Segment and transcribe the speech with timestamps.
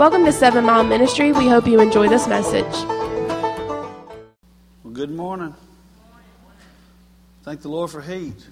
[0.00, 1.30] Welcome to Seven Mile Ministry.
[1.30, 2.72] We hope you enjoy this message.
[2.72, 3.92] Well,
[4.94, 5.54] good morning.
[7.42, 8.46] Thank the Lord for heat.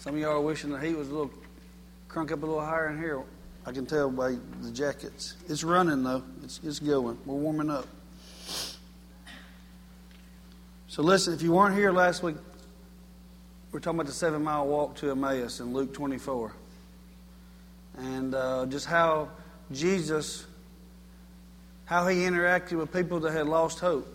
[0.00, 1.30] Some of y'all are wishing the heat was a little
[2.10, 3.22] crunk up a little higher in here.
[3.64, 5.34] I can tell by the jackets.
[5.48, 6.22] It's running though.
[6.42, 7.16] It's it's going.
[7.24, 7.86] We're warming up.
[10.88, 12.36] So listen, if you weren't here last week,
[13.72, 16.52] we're talking about the seven mile walk to Emmaus in Luke 24,
[17.96, 19.30] and uh, just how
[19.72, 20.44] Jesus,
[21.84, 24.08] how he interacted with people that had lost hope.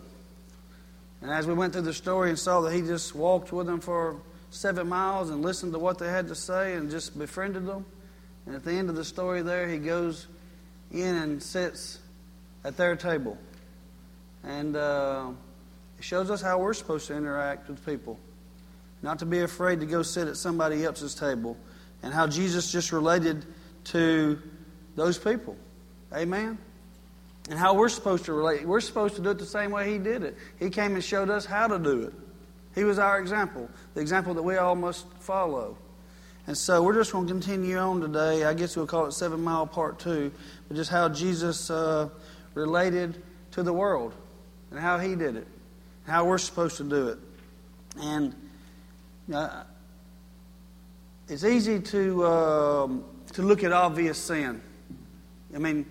[1.22, 3.80] And as we went through the story and saw that he just walked with them
[3.80, 4.16] for
[4.50, 7.84] seven miles and listened to what they had to say and just befriended them.
[8.46, 10.26] And at the end of the story, there, he goes
[10.90, 11.98] in and sits
[12.64, 13.38] at their table.
[14.42, 15.30] And uh,
[15.98, 18.18] it shows us how we're supposed to interact with people.
[19.02, 21.56] Not to be afraid to go sit at somebody else's table.
[22.02, 23.44] And how Jesus just related
[23.84, 24.40] to
[24.96, 25.56] those people.
[26.14, 26.58] Amen?
[27.48, 28.66] And how we're supposed to relate.
[28.66, 30.36] We're supposed to do it the same way he did it.
[30.58, 32.14] He came and showed us how to do it.
[32.74, 35.76] He was our example, the example that we all must follow.
[36.46, 38.44] And so we're just going to continue on today.
[38.44, 40.32] I guess we'll call it Seven Mile Part 2,
[40.68, 42.08] but just how Jesus uh,
[42.54, 44.14] related to the world
[44.70, 45.46] and how he did it,
[46.06, 47.18] how we're supposed to do it.
[48.00, 48.34] And
[49.32, 49.64] uh,
[51.28, 54.60] it's easy to, um, to look at obvious sin.
[55.54, 55.86] I mean,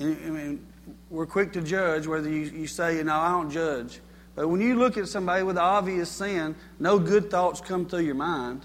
[0.00, 0.66] I mean,
[1.10, 4.00] we're quick to judge whether you, you say, you know, I don't judge.
[4.34, 8.14] But when you look at somebody with obvious sin, no good thoughts come through your
[8.14, 8.64] mind.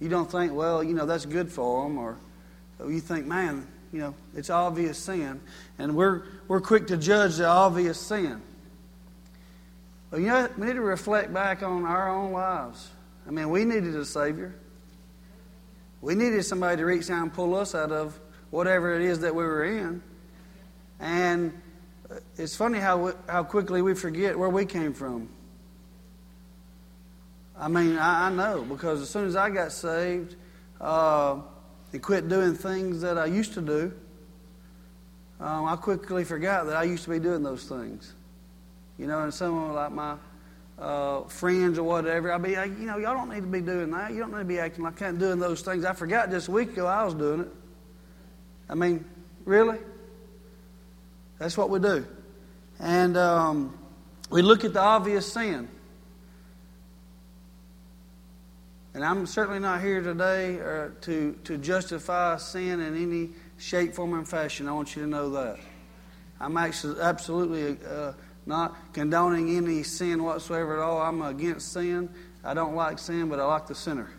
[0.00, 2.16] You don't think, well, you know, that's good for them, or
[2.86, 5.40] you think, man, you know, it's obvious sin.
[5.78, 8.40] And we're, we're quick to judge the obvious sin.
[10.10, 12.88] But you know, we need to reflect back on our own lives.
[13.26, 14.54] I mean, we needed a Savior.
[16.00, 18.18] We needed somebody to reach down and pull us out of
[18.54, 20.00] whatever it is that we were in.
[21.00, 21.60] And
[22.38, 25.28] it's funny how, how quickly we forget where we came from.
[27.58, 30.36] I mean, I, I know because as soon as I got saved
[30.80, 31.40] uh,
[31.92, 33.92] and quit doing things that I used to do,
[35.40, 38.12] um, I quickly forgot that I used to be doing those things.
[38.98, 40.14] You know, and some of like my
[40.78, 43.90] uh, friends or whatever, I'd be like, you know, y'all don't need to be doing
[43.90, 44.12] that.
[44.12, 45.84] You don't need to be acting like I'm doing those things.
[45.84, 47.48] I forgot just a week ago I was doing it.
[48.74, 49.04] I mean,
[49.44, 49.78] really?
[51.38, 52.04] That's what we do.
[52.80, 53.78] And um,
[54.30, 55.68] we look at the obvious sin.
[58.92, 64.12] And I'm certainly not here today uh, to, to justify sin in any shape, form,
[64.14, 64.68] and fashion.
[64.68, 65.60] I want you to know that.
[66.40, 68.14] I'm actually absolutely uh,
[68.44, 71.00] not condoning any sin whatsoever at all.
[71.00, 72.08] I'm against sin.
[72.42, 74.10] I don't like sin, but I like the sinner.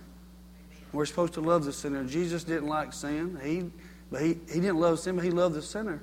[0.93, 2.05] We're supposed to love the sinner.
[2.05, 3.37] Jesus didn't like sin.
[3.43, 3.69] He
[4.15, 6.01] but he, he didn't love sin, but he loved the sinner.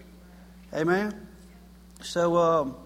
[0.74, 1.28] Amen?
[2.02, 2.76] So, um,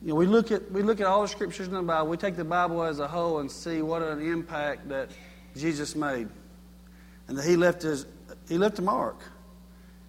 [0.00, 2.06] you know, we look at we look at all the scriptures in the Bible.
[2.06, 5.10] We take the Bible as a whole and see what an impact that
[5.56, 6.28] Jesus made,
[7.26, 8.06] and that he left his
[8.48, 9.16] he left a mark,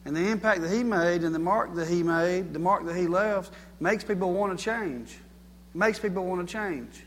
[0.05, 2.95] and the impact that he made and the mark that he made, the mark that
[2.95, 5.17] he left, makes people want to change.
[5.73, 7.05] It makes people want to change.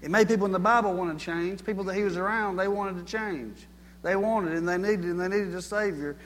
[0.00, 1.62] It made people in the Bible want to change.
[1.62, 3.66] People that he was around, they wanted to change.
[4.02, 6.16] They wanted and they needed and they needed a Savior.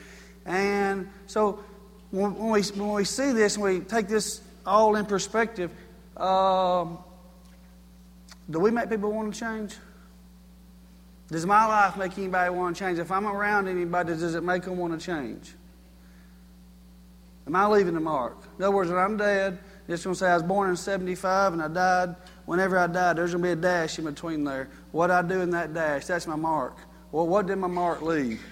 [0.44, 1.64] And so
[2.10, 5.70] when we, when we see this and we take this all in perspective,
[6.16, 6.98] um,
[8.48, 9.76] do we make people want to change?
[11.28, 12.98] Does my life make anybody want to change?
[12.98, 15.52] If I'm around anybody, does it make them want to change?
[17.46, 18.36] Am I leaving the mark?
[18.58, 21.52] In other words, when I'm dead, just going to say I was born in 75
[21.52, 22.16] and I died.
[22.44, 24.68] Whenever I died, there's going to be a dash in between there.
[24.90, 26.76] What I do in that dash, that's my mark.
[27.12, 28.44] Well, what did my mark leave?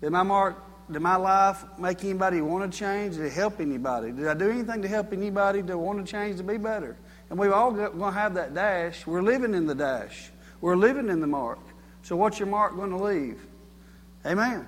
[0.00, 0.56] Did my mark,
[0.90, 3.16] did my life make anybody want to change?
[3.16, 4.12] Did it help anybody?
[4.12, 6.96] Did I do anything to help anybody to want to change to be better?
[7.28, 9.06] And we've all going to have that dash.
[9.06, 10.30] We're living in the dash.
[10.60, 11.58] We're living in the mark.
[12.02, 13.44] So what's your mark going to leave?
[14.24, 14.66] Amen.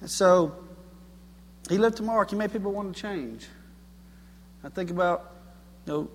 [0.00, 0.54] And so
[1.68, 2.30] he left a mark.
[2.30, 3.46] He made people want to change.
[4.62, 5.32] I think about
[5.86, 6.10] you know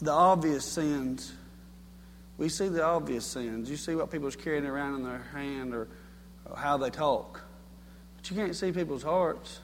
[0.00, 1.32] the obvious sins
[2.38, 3.70] we see the obvious sins.
[3.70, 5.88] You see what people's carrying around in their hand or,
[6.44, 7.42] or how they talk.
[8.16, 9.60] But you can't see people's hearts.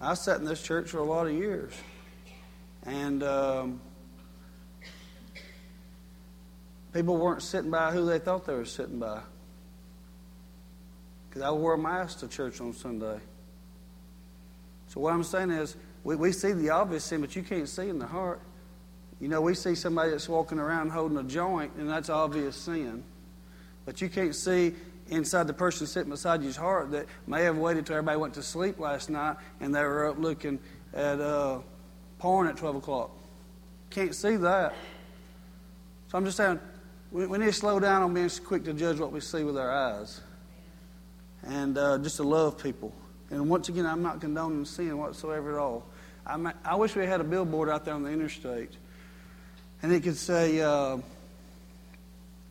[0.00, 1.72] I sat in this church for a lot of years.
[2.84, 3.80] And um,
[6.92, 9.20] people weren't sitting by who they thought they were sitting by.
[11.28, 13.18] Because I wore a mask to church on Sunday.
[14.86, 17.88] So what I'm saying is, we, we see the obvious sin, but you can't see
[17.88, 18.40] in the heart.
[19.20, 23.02] You know, we see somebody that's walking around holding a joint, and that's obvious sin.
[23.84, 24.74] But you can't see
[25.08, 28.42] inside the person sitting beside you's heart that may have waited till everybody went to
[28.42, 30.58] sleep last night and they were up looking
[30.92, 31.60] at uh,
[32.18, 33.10] porn at 12 o'clock.
[33.90, 34.74] Can't see that.
[36.08, 36.60] So I'm just saying,
[37.10, 39.56] we, we need to slow down on being quick to judge what we see with
[39.56, 40.20] our eyes
[41.42, 42.92] and uh, just to love people.
[43.30, 45.86] And once again, I'm not condoning sin whatsoever at all.
[46.26, 48.72] I, I wish we had a billboard out there on the interstate
[49.82, 50.98] and it could say, uh,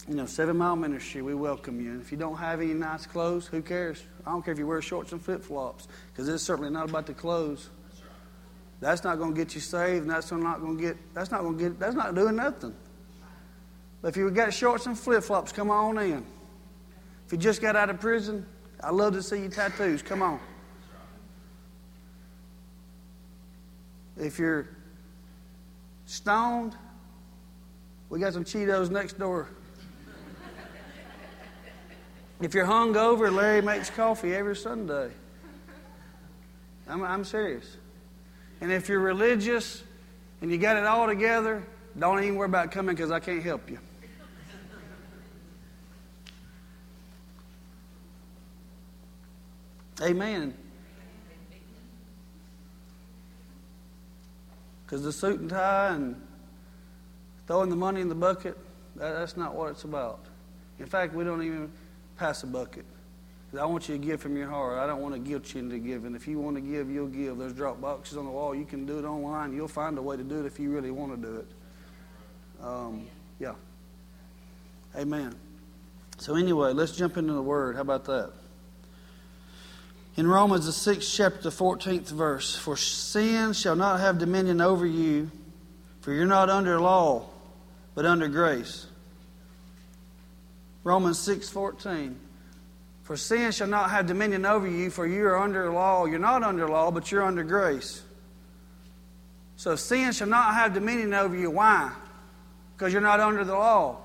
[0.08, 1.92] you know, Seven Mile Ministry, we welcome you.
[1.92, 4.02] And if you don't have any nice clothes, who cares?
[4.26, 7.06] I don't care if you wear shorts and flip flops, because it's certainly not about
[7.06, 7.70] the clothes.
[8.80, 10.98] That's not going to get you saved, and that's not going to get.
[11.14, 11.80] That's not going to get.
[11.80, 12.76] That's not doing nothing.
[14.02, 16.24] But if you got shorts and flip flops, come on in.
[17.26, 18.46] If you just got out of prison,
[18.82, 20.02] I'd love to see your tattoos.
[20.04, 20.40] Come on.
[24.16, 24.70] If you're
[26.06, 26.76] stoned,
[28.10, 29.50] we got some Cheetos next door.
[32.40, 35.10] If you're hungover, Larry makes coffee every Sunday.
[36.88, 37.78] I'm, I'm serious.
[38.62, 39.84] And if you're religious
[40.42, 41.64] and you got it all together,
[41.98, 43.80] don't even worry about coming because I can't help you.
[50.02, 50.54] Amen.
[54.86, 56.27] Because the suit and tie and
[57.48, 58.58] throwing the money in the bucket,
[58.98, 60.20] that, that's not what it's about.
[60.80, 61.72] In fact, we don't even
[62.18, 62.86] pass a bucket.
[63.58, 64.78] I want you to give from your heart.
[64.78, 66.16] I don't want to guilt you into giving.
[66.16, 67.38] If you want to give, you'll give.
[67.38, 68.54] There's drop boxes on the wall.
[68.54, 69.54] You can do it online.
[69.54, 71.48] You'll find a way to do it if you really want to do it.
[72.62, 73.08] Um,
[73.40, 73.54] yeah.
[74.96, 75.34] Amen.
[76.18, 77.76] So, anyway, let's jump into the Word.
[77.76, 78.32] How about that?
[80.18, 84.86] In Romans, the sixth chapter, the 14th verse For sin shall not have dominion over
[84.86, 85.32] you,
[86.02, 87.30] for you're not under law,
[87.98, 88.86] but under grace.
[90.84, 92.16] Romans 6:14.
[93.02, 96.06] For sin shall not have dominion over you, for you are under law.
[96.06, 98.04] You're not under law, but you're under grace.
[99.56, 101.50] So sin shall not have dominion over you.
[101.50, 101.92] Why?
[102.76, 103.98] Because you're not under the law.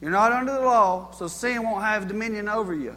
[0.00, 2.96] You're not under the law, so sin won't have dominion over you.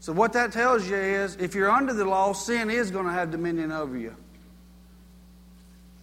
[0.00, 3.12] So what that tells you is if you're under the law, sin is going to
[3.12, 4.16] have dominion over you.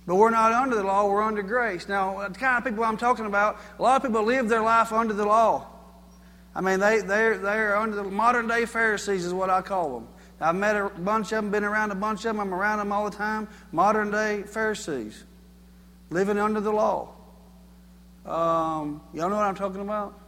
[0.06, 1.88] But we're not under the law, we're under grace.
[1.88, 4.92] Now, the kind of people I'm talking about, a lot of people live their life
[4.92, 5.68] under the law.
[6.56, 10.07] I mean, they, they're, they're under the modern day Pharisees, is what I call them.
[10.39, 12.92] I've met a bunch of them, been around a bunch of them, I'm around them
[12.92, 13.48] all the time.
[13.71, 15.24] Modern day Pharisees,
[16.09, 17.13] living under the law.
[18.25, 20.19] Um, y'all know what I'm talking about?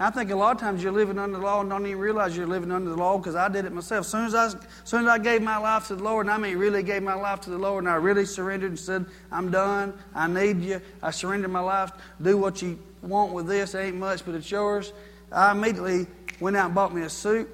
[0.00, 2.36] I think a lot of times you're living under the law and don't even realize
[2.36, 4.04] you're living under the law because I did it myself.
[4.04, 6.32] As soon as I, as soon as I gave my life to the Lord, and
[6.32, 9.06] I mean really gave my life to the Lord, and I really surrendered and said,
[9.32, 9.92] I'm done.
[10.14, 10.80] I need you.
[11.02, 11.90] I surrender my life.
[12.22, 13.74] Do what you want with this.
[13.74, 14.92] It ain't much, but it's yours.
[15.32, 16.06] I immediately
[16.38, 17.48] went out and bought me a suit,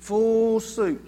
[0.00, 1.04] full suit.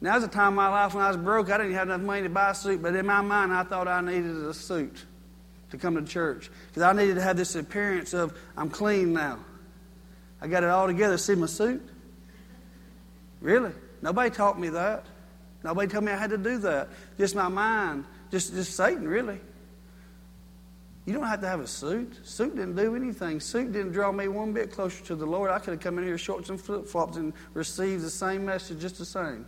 [0.00, 1.50] Now, was a time in my life when I was broke.
[1.50, 3.88] I didn't have enough money to buy a suit, but in my mind, I thought
[3.88, 5.04] I needed a suit
[5.70, 9.40] to come to church because I needed to have this appearance of I'm clean now.
[10.40, 11.18] I got it all together.
[11.18, 11.86] See my suit?
[13.40, 13.72] Really?
[14.02, 15.06] Nobody taught me that.
[15.62, 16.88] Nobody told me I had to do that.
[17.18, 18.04] Just my mind.
[18.30, 19.40] Just, just Satan, really.
[21.04, 22.20] You don't have to have a suit.
[22.26, 23.40] Suit didn't do anything.
[23.40, 25.50] Suit didn't draw me one bit closer to the Lord.
[25.50, 28.80] I could have come in here shorts and flip flops and received the same message
[28.80, 29.46] just the same.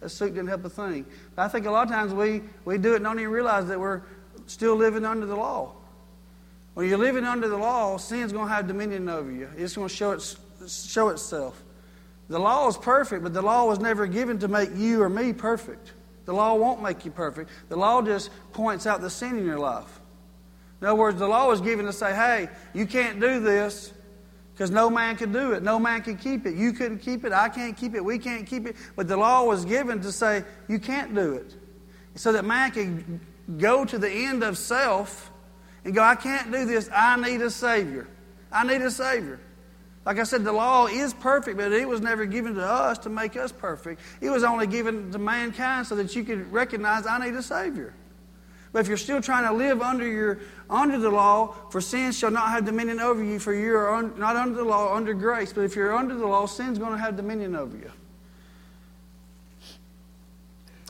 [0.00, 1.06] That suit didn't help a thing.
[1.34, 3.66] But I think a lot of times we, we do it and don't even realize
[3.68, 4.02] that we're
[4.46, 5.72] still living under the law.
[6.74, 9.48] When you're living under the law, sin's going to have dominion over you.
[9.56, 10.36] It's going to show, its,
[10.68, 11.62] show itself.
[12.28, 15.32] The law is perfect, but the law was never given to make you or me
[15.32, 15.92] perfect.
[16.24, 17.50] The law won't make you perfect.
[17.68, 20.00] The law just points out the sin in your life.
[20.80, 23.92] In other words, the law was given to say, hey, you can't do this
[24.52, 25.62] because no man can do it.
[25.62, 26.54] No man can keep it.
[26.54, 27.32] You couldn't keep it.
[27.32, 28.04] I can't keep it.
[28.04, 28.76] We can't keep it.
[28.96, 31.54] But the law was given to say, you can't do it.
[32.14, 33.20] So that man can
[33.58, 35.30] go to the end of self
[35.84, 36.88] and go, I can't do this.
[36.94, 38.08] I need a Savior.
[38.50, 39.40] I need a Savior.
[40.04, 43.08] Like I said, the law is perfect, but it was never given to us to
[43.08, 44.02] make us perfect.
[44.20, 47.94] It was only given to mankind so that you could recognize I need a Savior.
[48.72, 52.32] But if you're still trying to live under your under the law, for sin shall
[52.32, 55.52] not have dominion over you, for you are un, not under the law, under grace.
[55.52, 57.92] But if you're under the law, sin's going to have dominion over you.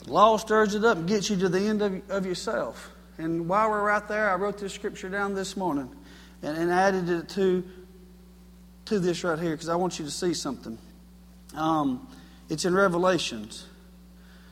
[0.07, 2.91] Law stirs it up and gets you to the end of, of yourself.
[3.17, 5.89] And while we're right there, I wrote this scripture down this morning
[6.41, 7.63] and, and added it to,
[8.85, 10.77] to this right here because I want you to see something.
[11.55, 12.07] Um,
[12.49, 13.65] it's in Revelations.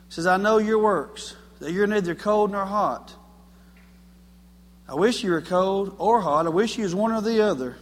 [0.07, 3.13] It says, I know your works, that you're neither cold nor hot.
[4.87, 6.45] I wish you were cold or hot.
[6.45, 7.77] I wish you was one or the other.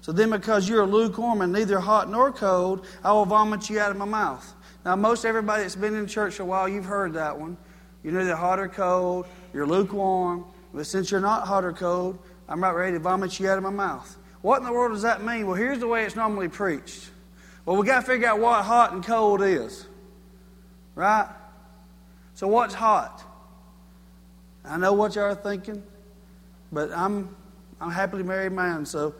[0.00, 3.90] So then, because you're lukewarm and neither hot nor cold, I will vomit you out
[3.90, 4.54] of my mouth.
[4.84, 7.56] Now, most everybody that's been in church a while, you've heard that one.
[8.04, 10.44] You're neither hot or cold, you're lukewarm.
[10.72, 13.64] But since you're not hot or cold, I'm not ready to vomit you out of
[13.64, 14.16] my mouth.
[14.42, 15.46] What in the world does that mean?
[15.46, 17.10] Well, here's the way it's normally preached.
[17.64, 19.86] Well, we got to figure out what hot and cold is.
[20.94, 21.28] Right?
[22.34, 23.22] So, what's hot?
[24.64, 25.82] I know what y'all are thinking,
[26.72, 27.34] but I'm
[27.80, 29.14] I'm happily married man, so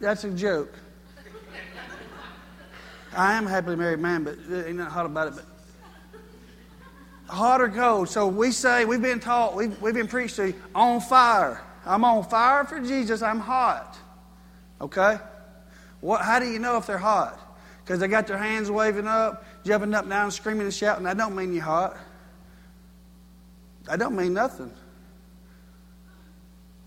[0.00, 0.72] That's a joke.
[3.14, 5.34] I am a happily married man, but ain't nothing hot about it.
[5.34, 5.44] But
[7.30, 8.08] hot or cold.
[8.08, 11.62] So we say we've been taught, we've, we've been preached to on fire.
[11.86, 13.22] I'm on fire for Jesus.
[13.22, 13.96] I'm hot.
[14.80, 15.18] Okay.
[16.00, 16.22] What?
[16.22, 17.38] How do you know if they're hot?
[17.84, 21.04] Because they got their hands waving up, jumping up and down, screaming and shouting.
[21.04, 21.96] That don't mean you're hot.
[23.84, 24.72] That don't mean nothing.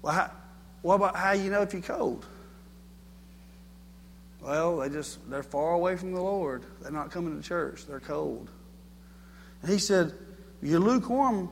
[0.01, 0.31] Well, how,
[0.81, 2.25] what about how you know if you're cold?
[4.41, 6.63] Well, they just they're far away from the Lord.
[6.81, 7.85] They're not coming to church.
[7.85, 8.49] They're cold.
[9.61, 10.13] And he said,
[10.63, 11.49] You're lukewarm.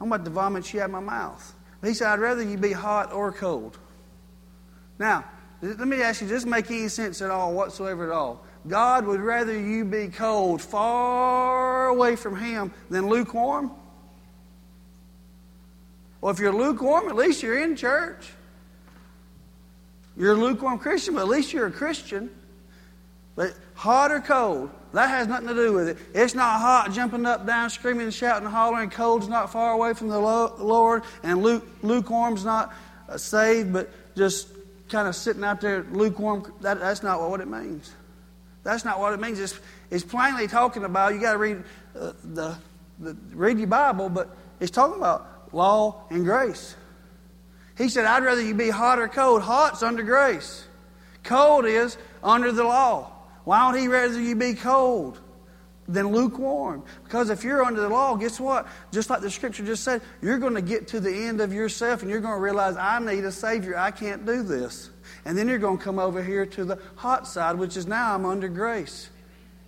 [0.00, 1.54] I'm about to vomit you out of my mouth.
[1.82, 3.78] he said, I'd rather you be hot or cold.
[4.98, 5.24] Now,
[5.60, 8.44] let me ask you, does this make any sense at all, whatsoever at all?
[8.66, 13.70] God would rather you be cold, far away from Him, than lukewarm?
[16.20, 18.30] Well, if you're lukewarm, at least you're in church.
[20.16, 22.30] You're a lukewarm Christian, but at least you're a Christian.
[23.36, 25.98] But hot or cold, that has nothing to do with it.
[26.14, 28.90] It's not hot, jumping up, down, screaming, shouting, hollering.
[28.90, 32.72] Cold's not far away from the Lord, and lukewarm's not
[33.08, 34.48] uh, saved, but just
[34.88, 36.52] kind of sitting out there lukewarm.
[36.60, 37.92] That, that's not what it means.
[38.62, 39.40] That's not what it means.
[39.40, 39.58] It's,
[39.90, 41.12] it's plainly talking about.
[41.12, 41.64] You got to read
[41.98, 42.56] uh, the,
[43.00, 46.76] the read your Bible, but it's talking about law and grace.
[47.76, 49.42] He said, I'd rather you be hot or cold.
[49.42, 50.64] Hot's under grace,
[51.24, 53.10] cold is under the law.
[53.44, 55.20] Why would he rather you be cold
[55.86, 56.82] than lukewarm?
[57.04, 58.66] Because if you're under the law, guess what?
[58.90, 62.02] Just like the scripture just said, you're going to get to the end of yourself
[62.02, 63.78] and you're going to realize, I need a Savior.
[63.78, 64.90] I can't do this.
[65.24, 68.14] And then you're going to come over here to the hot side, which is now
[68.14, 69.10] I'm under grace.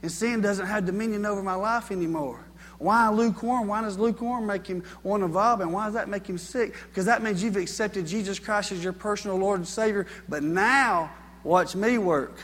[0.02, 2.40] And sin doesn't have dominion over my life anymore.
[2.78, 3.68] Why lukewarm?
[3.68, 5.66] Why does lukewarm make him want to vomit?
[5.66, 6.74] And why does that make him sick?
[6.88, 10.06] Because that means you've accepted Jesus Christ as your personal Lord and Savior.
[10.28, 11.10] But now,
[11.42, 12.38] watch me work.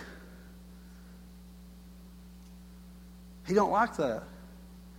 [3.47, 4.23] He don't like that.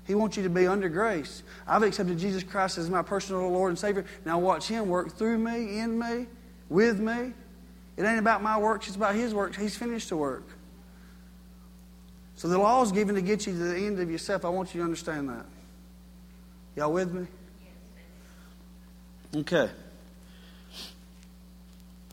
[0.06, 1.44] He wants you to be under grace.
[1.66, 4.06] I've accepted Jesus Christ as my personal Lord and Savior.
[4.26, 6.28] Now watch Him work through me, in me,
[6.70, 7.34] with me.
[7.96, 9.56] It ain't about my works, it's about His work.
[9.56, 10.44] He's finished the work.
[12.36, 14.44] So the law is given to get you to the end of yourself.
[14.44, 15.46] I want you to understand that.
[16.76, 17.28] Y'all with me?
[19.36, 19.70] Okay.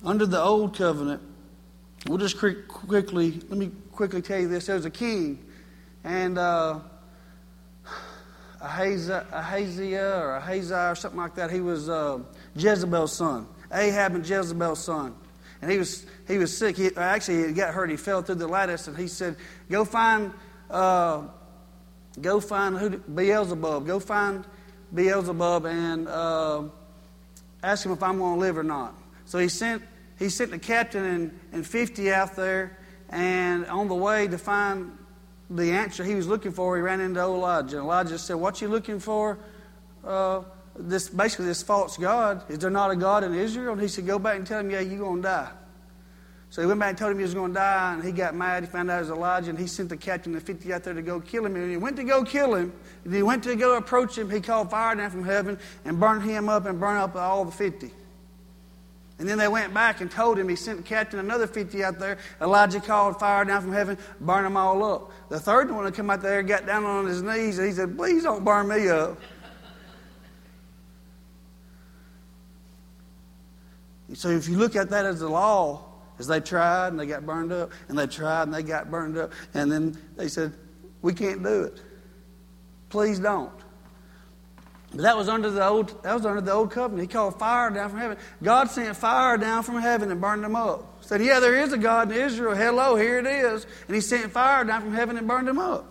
[0.04, 1.22] Under the old covenant,
[2.06, 4.66] we'll just quickly, let me quickly tell you this.
[4.66, 5.44] There was a king,
[6.04, 6.80] and uh,
[8.60, 9.24] Ahaziah
[10.16, 12.18] or Ahaziah or something like that, he was uh,
[12.54, 13.46] Jezebel's son.
[13.72, 15.14] Ahab and Jezebel's son.
[15.62, 16.76] And he was, he was sick.
[16.76, 17.90] He, actually, he got hurt.
[17.90, 19.36] He fell through the lattice, and he said,
[19.70, 20.32] Go find,
[20.70, 21.22] uh,
[22.20, 23.86] go find who, Beelzebub.
[23.86, 24.44] Go find
[24.94, 26.62] Beelzebub and uh,
[27.62, 28.94] ask him if I'm going to live or not.
[29.26, 29.82] So he sent,
[30.18, 32.78] he sent the captain and, and 50 out there,
[33.10, 34.96] and on the way to find
[35.50, 37.78] the answer he was looking for, he ran into Elijah.
[37.78, 39.38] And Elijah said, What you looking for?
[40.04, 40.42] Uh,
[40.78, 42.48] this basically this false God.
[42.48, 43.72] Is there not a God in Israel?
[43.72, 45.50] And he said, Go back and tell him, yeah, you're going to die.
[46.50, 48.34] So he went back and told him he was going to die, and he got
[48.34, 48.64] mad.
[48.64, 50.94] He found out it was Elijah, and he sent the captain of 50 out there
[50.94, 51.54] to go kill him.
[51.54, 52.72] And he went to go kill him,
[53.04, 54.28] and he went to go approach him.
[54.28, 57.52] He called fire down from heaven and burned him up and burned up all the
[57.52, 57.92] 50.
[59.20, 62.16] And then they went back and told him, he sent captain another 50 out there.
[62.40, 65.12] Elijah called fire down from heaven, burned them all up.
[65.28, 67.98] The third one to come out there got down on his knees, and he said,
[67.98, 69.18] Please don't burn me up.
[74.14, 75.84] So if you look at that as the law,
[76.18, 79.18] as they tried and they got burned up, and they tried and they got burned
[79.18, 80.54] up, and then they said,
[81.02, 81.82] We can't do it.
[82.88, 83.52] Please don't.
[84.90, 87.08] But that was under the old that was under the old covenant.
[87.08, 88.18] He called fire down from heaven.
[88.42, 91.02] God sent fire down from heaven and burned them up.
[91.02, 92.54] Said, Yeah, there is a God in Israel.
[92.54, 93.66] Hello, here it is.
[93.86, 95.89] And he sent fire down from heaven and burned them up.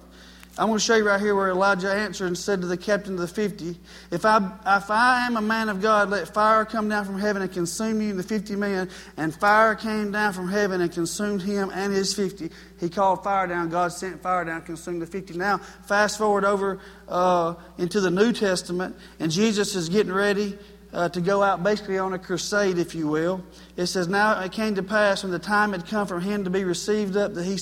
[0.60, 3.14] I'm going to show you right here where Elijah answered and said to the captain
[3.14, 3.78] of the fifty,
[4.12, 7.42] if I, if I am a man of God, let fire come down from heaven
[7.42, 8.90] and consume you and the fifty men.
[9.16, 12.52] And fire came down from heaven and consumed him and his fifty.
[12.78, 13.70] He called fire down.
[13.70, 15.34] God sent fire down, consumed the fifty.
[15.34, 20.58] Now, fast forward over uh, into the New Testament, and Jesus is getting ready
[20.92, 23.46] uh, to go out basically on a crusade, if you will.
[23.78, 26.50] It says, Now it came to pass when the time had come for him to
[26.50, 27.56] be received up that he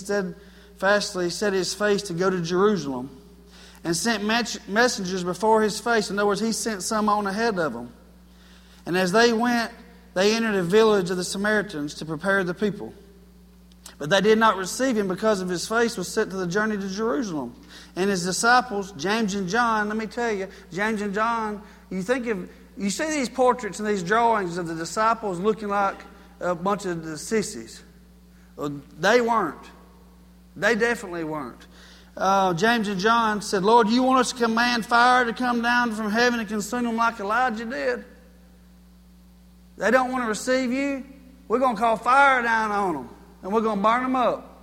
[0.77, 3.09] steadfastly set his face to go to Jerusalem
[3.83, 6.11] and sent messengers before his face.
[6.11, 7.91] In other words, he sent some on ahead of him.
[8.85, 9.71] And as they went,
[10.13, 12.93] they entered a village of the Samaritans to prepare the people.
[13.97, 16.77] But they did not receive him because of his face was set to the journey
[16.77, 17.55] to Jerusalem.
[17.95, 22.27] And his disciples, James and John, let me tell you, James and John, you think
[22.27, 25.97] of, you see these portraits and these drawings of the disciples looking like
[26.39, 27.81] a bunch of the sissies.
[28.55, 29.57] Well, they weren't.
[30.57, 31.65] They definitely weren't.
[32.17, 35.93] Uh, James and John said, Lord, you want us to command fire to come down
[35.93, 38.03] from heaven and consume them like Elijah did?
[39.77, 41.05] They don't want to receive you?
[41.47, 43.09] We're going to call fire down on them
[43.43, 44.55] and we're going to burn them up.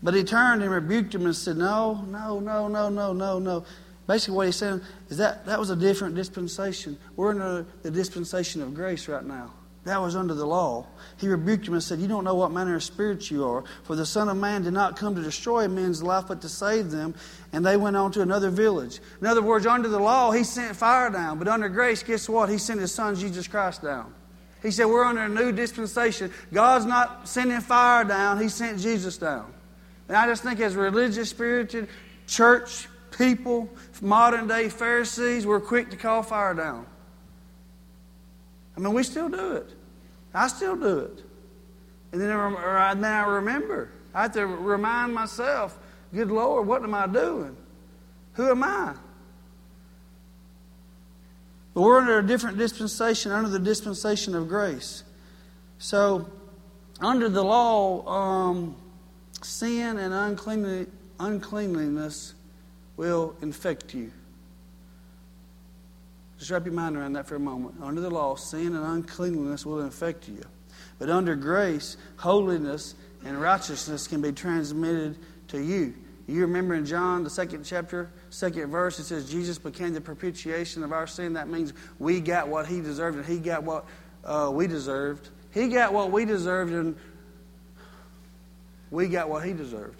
[0.00, 3.64] But he turned and rebuked him and said, No, no, no, no, no, no, no.
[4.06, 6.98] Basically, what he's saying is that that was a different dispensation.
[7.16, 9.50] We're in the dispensation of grace right now.
[9.84, 10.86] That was under the law.
[11.18, 13.64] He rebuked him and said, You don't know what manner of spirit you are.
[13.82, 16.90] For the Son of Man did not come to destroy men's life, but to save
[16.90, 17.14] them.
[17.52, 19.00] And they went on to another village.
[19.20, 21.38] In other words, under the law, he sent fire down.
[21.38, 22.48] But under grace, guess what?
[22.48, 24.14] He sent his Son, Jesus Christ, down.
[24.62, 26.32] He said, We're under a new dispensation.
[26.50, 29.52] God's not sending fire down, He sent Jesus down.
[30.08, 31.88] And I just think, as religious, spirited
[32.26, 33.68] church people,
[34.00, 36.86] modern day Pharisees, we're quick to call fire down.
[38.76, 39.70] I mean, we still do it.
[40.32, 41.22] I still do it.
[42.12, 43.90] And then, I, I remember.
[44.14, 45.78] I have to remind myself,
[46.12, 47.56] good Lord, what am I doing?
[48.34, 48.94] Who am I?
[51.74, 55.02] But we're under a different dispensation, under the dispensation of grace.
[55.78, 56.28] So,
[57.00, 58.76] under the law, um,
[59.42, 60.14] sin and
[61.18, 62.34] uncleanliness
[62.96, 64.12] will infect you.
[66.44, 67.76] Just wrap your mind around that for a moment.
[67.80, 70.42] Under the law, sin and uncleanliness will infect you.
[70.98, 75.16] But under grace, holiness and righteousness can be transmitted
[75.48, 75.94] to you.
[76.26, 80.84] You remember in John, the second chapter, second verse, it says, Jesus became the propitiation
[80.84, 81.32] of our sin.
[81.32, 83.86] That means we got what he deserved and he got what
[84.22, 85.30] uh, we deserved.
[85.50, 86.94] He got what we deserved and
[88.90, 89.98] we got what he deserved.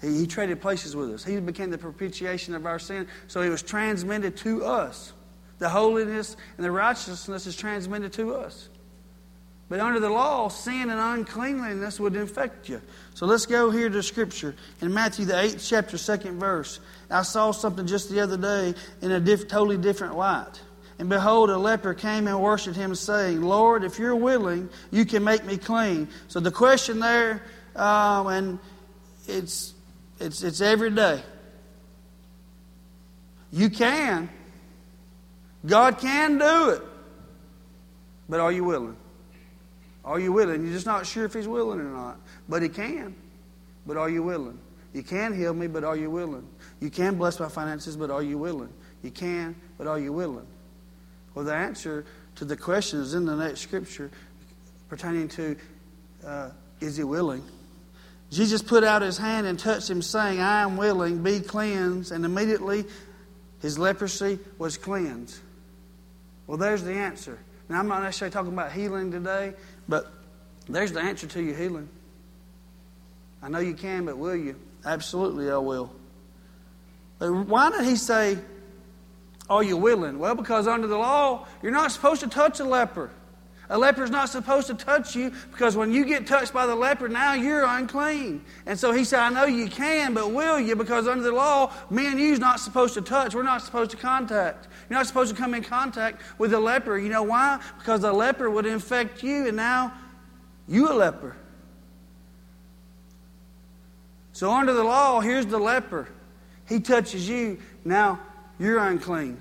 [0.00, 1.24] He, he traded places with us.
[1.24, 5.14] He became the propitiation of our sin, so he was transmitted to us.
[5.60, 8.68] The holiness and the righteousness is transmitted to us.
[9.68, 12.82] But under the law, sin and uncleanliness would infect you.
[13.14, 14.56] So let's go here to Scripture.
[14.80, 16.80] In Matthew, the 8th chapter, 2nd verse.
[17.08, 20.60] I saw something just the other day in a diff- totally different light.
[20.98, 25.22] And behold, a leper came and worshipped him, saying, Lord, if you're willing, you can
[25.22, 26.08] make me clean.
[26.26, 27.42] So the question there,
[27.76, 28.58] um, and
[29.28, 29.74] it's,
[30.18, 31.22] it's, it's every day.
[33.52, 34.28] You can,
[35.66, 36.82] God can do it.
[38.28, 38.96] But are you willing?
[40.04, 40.64] Are you willing?
[40.64, 42.18] You're just not sure if He's willing or not.
[42.48, 43.14] But He can.
[43.86, 44.58] But are you willing?
[44.92, 46.46] You can heal me, but are you willing?
[46.80, 48.72] You can bless my finances, but are you willing?
[49.02, 50.46] You can, but are you willing?
[51.34, 52.04] Well, the answer
[52.36, 54.10] to the question is in the next scripture
[54.88, 55.56] pertaining to
[56.24, 57.42] uh, is He willing?
[58.30, 62.12] Jesus put out His hand and touched him, saying, I am willing, be cleansed.
[62.12, 62.84] And immediately
[63.60, 65.38] his leprosy was cleansed.
[66.50, 67.38] Well, there's the answer.
[67.68, 69.54] Now, I'm not necessarily talking about healing today,
[69.88, 70.12] but
[70.68, 71.88] there's the answer to your healing.
[73.40, 74.56] I know you can, but will you?
[74.84, 75.94] Absolutely, I will.
[77.20, 78.36] But why did he say,
[79.48, 80.18] Are you willing?
[80.18, 83.12] Well, because under the law, you're not supposed to touch a leper.
[83.72, 87.08] A leper's not supposed to touch you because when you get touched by the leper,
[87.08, 88.44] now you're unclean.
[88.66, 90.74] And so he said, I know you can, but will you?
[90.74, 93.32] Because under the law, me and you's not supposed to touch.
[93.32, 94.66] We're not supposed to contact.
[94.88, 96.98] You're not supposed to come in contact with a leper.
[96.98, 97.60] You know why?
[97.78, 99.92] Because the leper would infect you, and now
[100.66, 101.36] you a leper.
[104.32, 106.08] So under the law, here's the leper.
[106.68, 108.18] He touches you, now
[108.58, 109.38] you're unclean.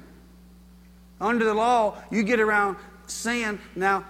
[1.19, 4.05] Under the law, you get around sin, now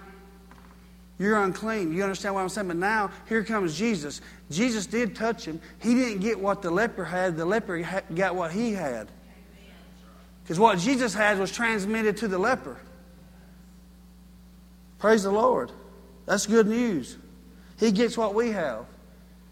[1.20, 1.92] you're unclean.
[1.92, 2.68] You understand what I'm saying?
[2.68, 4.22] But now, here comes Jesus.
[4.50, 5.60] Jesus did touch him.
[5.78, 9.10] He didn't get what the leper had, the leper got what he had.
[10.42, 12.80] Because what Jesus had was transmitted to the leper.
[14.98, 15.70] Praise the Lord.
[16.24, 17.18] That's good news.
[17.78, 18.86] He gets what we have.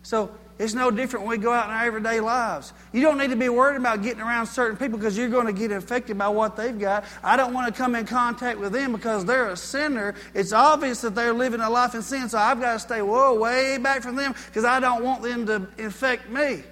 [0.03, 2.73] So it's no different when we go out in our everyday lives.
[2.93, 5.53] You don't need to be worried about getting around certain people because you're going to
[5.53, 7.05] get infected by what they've got.
[7.23, 10.17] I don't want to come in contact with them because they're a sinner.
[10.35, 13.35] It's obvious that they're living a life in sin, so I've got to stay whoa,
[13.35, 16.65] way back from them because I don't want them to infect me.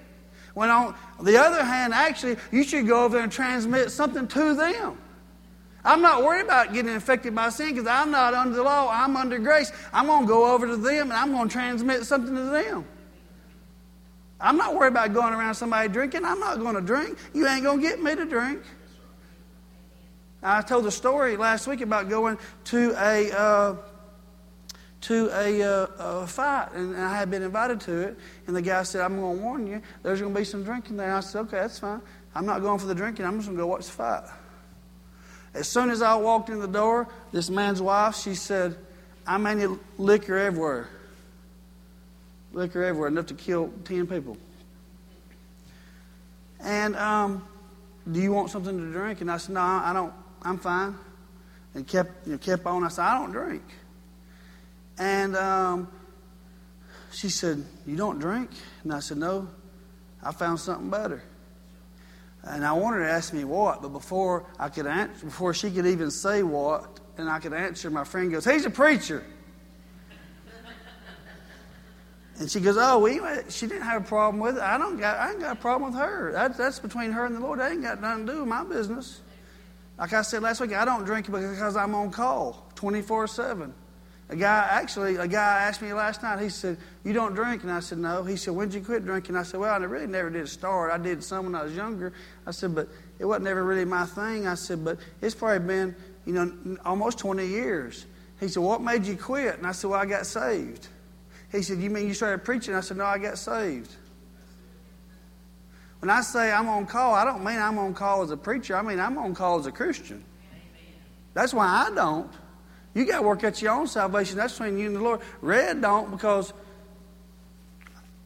[0.55, 4.55] When on the other hand, actually, you should go over there and transmit something to
[4.55, 4.99] them.
[5.85, 8.91] I'm not worried about getting infected by sin because I'm not under the law.
[8.91, 9.71] I'm under grace.
[9.93, 12.85] I'm going to go over to them and I'm going to transmit something to them.
[14.41, 16.25] I'm not worried about going around somebody drinking.
[16.25, 17.19] I'm not going to drink.
[17.33, 18.63] You ain't going to get me to drink.
[20.43, 23.77] I told the story last week about going to a uh,
[25.03, 28.19] to a, uh, a, fight, and I had been invited to it.
[28.47, 29.81] And the guy said, "I'm going to warn you.
[30.03, 32.03] There's going to be some drinking there." I said, "Okay, that's fine.
[32.35, 33.25] I'm not going for the drinking.
[33.25, 34.25] I'm just going to go watch the fight."
[35.55, 38.77] As soon as I walked in the door, this man's wife, she said,
[39.27, 40.89] "I mean, liquor everywhere."
[42.53, 44.37] Liquor everywhere, enough to kill 10 people.
[46.61, 47.47] And um,
[48.11, 49.21] do you want something to drink?
[49.21, 50.13] And I said, no, I don't.
[50.43, 50.95] I'm fine.
[51.75, 52.85] And kept, you know, kept on.
[52.85, 53.63] I said, I don't drink.
[54.99, 55.89] And um,
[57.13, 58.51] she said, you don't drink?
[58.85, 59.49] And I said, no,
[60.23, 61.23] I found something better.
[62.43, 65.87] And I wanted to ask me what, but before I could answer, before she could
[65.87, 69.25] even say what, and I could answer, my friend goes, he's a preacher.
[72.39, 74.63] And she goes, "Oh, we, she didn't have a problem with it.
[74.63, 76.33] I don't got, I ain't got a problem with her.
[76.33, 77.61] That, that's between her and the Lord.
[77.61, 79.21] That ain't got nothing to do with my business."
[79.99, 83.75] Like I said last week, I don't drink because I'm on call 24 seven.
[84.29, 86.41] A guy actually, a guy asked me last night.
[86.41, 89.37] He said, "You don't drink?" And I said, "No." He said, "When'd you quit drinking?"
[89.37, 90.93] I said, "Well, I really never did start.
[90.93, 92.13] I did some when I was younger."
[92.45, 95.95] I said, "But it wasn't ever really my thing." I said, "But it's probably been,
[96.25, 98.05] you know, almost 20 years."
[98.41, 100.89] He said, "What made you quit?" And I said, "Well, I got saved."
[101.57, 102.75] He said, You mean you started preaching?
[102.75, 103.95] I said, No, I got saved.
[106.01, 108.77] When I say I'm on call, I don't mean I'm on call as a preacher.
[108.77, 110.23] I mean I'm on call as a Christian.
[111.35, 112.31] That's why I don't.
[112.95, 114.37] You got to work at your own salvation.
[114.37, 115.21] That's between you and the Lord.
[115.41, 116.53] Red don't because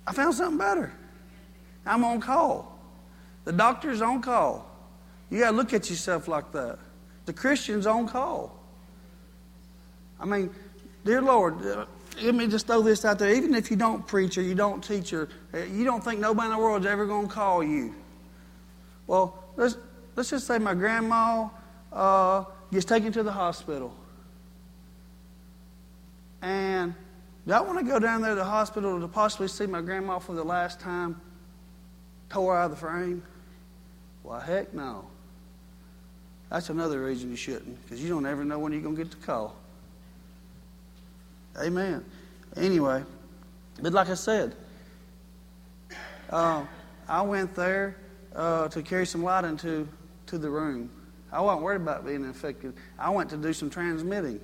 [0.06, 0.92] I found something better.
[1.86, 2.78] I'm on call.
[3.44, 4.70] The doctor's on call.
[5.30, 6.78] You got to look at yourself like that.
[7.26, 8.56] The Christian's on call.
[10.20, 10.50] I mean,
[11.04, 11.56] dear Lord,
[12.22, 13.34] let me just throw this out there.
[13.34, 16.46] Even if you don't preach or you don't teach or uh, you don't think nobody
[16.46, 17.94] in the world is ever going to call you.
[19.06, 19.76] Well, let's,
[20.16, 21.48] let's just say my grandma
[21.92, 23.94] uh, gets taken to the hospital.
[26.42, 26.94] And
[27.46, 30.18] do I want to go down there to the hospital to possibly see my grandma
[30.18, 31.20] for the last time
[32.28, 33.22] tore out of the frame?
[34.22, 35.06] Well, heck no.
[36.50, 39.10] That's another reason you shouldn't, because you don't ever know when you're going to get
[39.10, 39.56] the call.
[41.58, 42.04] Amen.
[42.56, 43.04] Anyway,
[43.80, 44.54] but like I said,
[46.30, 46.64] uh,
[47.08, 47.96] I went there
[48.34, 49.88] uh, to carry some light into
[50.26, 50.90] to the room.
[51.32, 52.74] I wasn't worried about being infected.
[52.98, 54.40] I went to do some transmitting.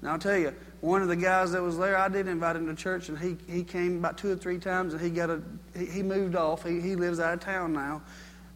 [0.00, 2.66] And I'll tell you, one of the guys that was there, I did invite him
[2.66, 5.42] to church, and he, he came about two or three times, and he got a
[5.76, 6.64] he, he moved off.
[6.64, 8.02] He, he lives out of town now.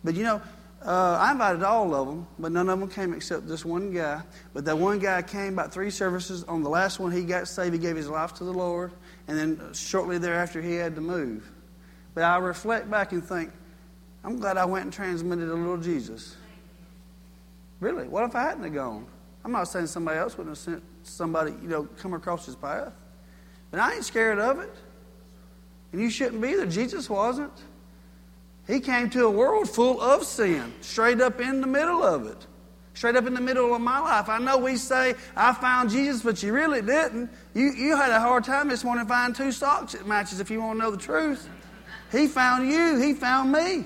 [0.02, 0.40] But you know,
[0.84, 4.20] uh, I invited all of them, but none of them came except this one guy.
[4.52, 6.44] But that one guy came about three services.
[6.44, 7.72] On the last one, he got saved.
[7.72, 8.92] He gave his life to the Lord.
[9.26, 11.50] And then shortly thereafter, he had to move.
[12.14, 13.50] But I reflect back and think,
[14.22, 16.36] I'm glad I went and transmitted a little Jesus.
[17.80, 18.06] Really?
[18.06, 19.06] What if I hadn't have gone?
[19.42, 22.92] I'm not saying somebody else wouldn't have sent somebody, you know, come across his path.
[23.70, 24.72] But I ain't scared of it.
[25.92, 26.66] And you shouldn't be either.
[26.66, 27.52] Jesus wasn't.
[28.66, 32.46] He came to a world full of sin, straight up in the middle of it.
[32.94, 34.28] Straight up in the middle of my life.
[34.28, 37.28] I know we say, I found Jesus, but you really didn't.
[37.52, 40.60] You, you had a hard time this morning finding two socks that matches if you
[40.60, 41.48] want to know the truth.
[42.12, 43.84] He found you, He found me.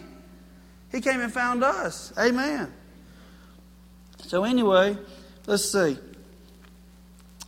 [0.93, 2.12] He came and found us.
[2.19, 2.73] Amen.
[4.19, 4.97] So, anyway,
[5.47, 5.99] let's see.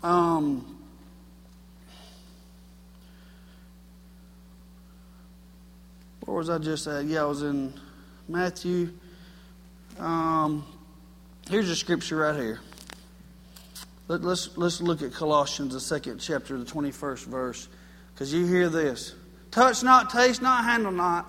[0.03, 0.80] Um,
[6.31, 7.07] Where was I just at?
[7.07, 7.75] Yeah, I was in
[8.29, 8.93] Matthew.
[9.99, 10.65] Um,
[11.51, 12.61] here's a scripture right here.
[14.07, 17.69] Let, let's, let's look at Colossians, the second chapter, the 21st verse.
[18.15, 19.17] Because you hear this
[19.51, 21.29] touch not, taste not, handle not.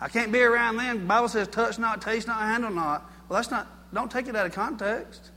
[0.00, 1.00] I can't be around them.
[1.00, 3.10] The Bible says touch not, taste not, handle not.
[3.28, 5.32] Well, that's not, don't take it out of context.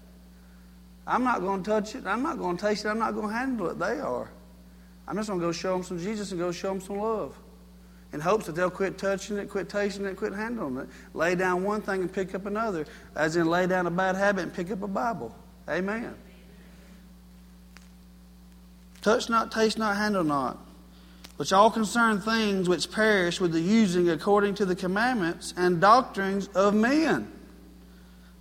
[1.08, 2.06] I'm not going to touch it.
[2.06, 2.90] I'm not going to taste it.
[2.90, 3.80] I'm not going to handle it.
[3.80, 4.30] They are.
[5.08, 7.36] I'm just going to go show them some Jesus and go show them some love
[8.13, 10.88] in hopes that they'll quit touching it, quit tasting it, quit handling it.
[11.15, 14.43] Lay down one thing and pick up another, as in lay down a bad habit
[14.43, 15.36] and pick up a Bible.
[15.67, 16.13] Amen.
[19.02, 20.60] Touch not, taste not, handle not,
[21.38, 26.47] which all concern things which perish with the using according to the commandments and doctrines
[26.49, 27.33] of men.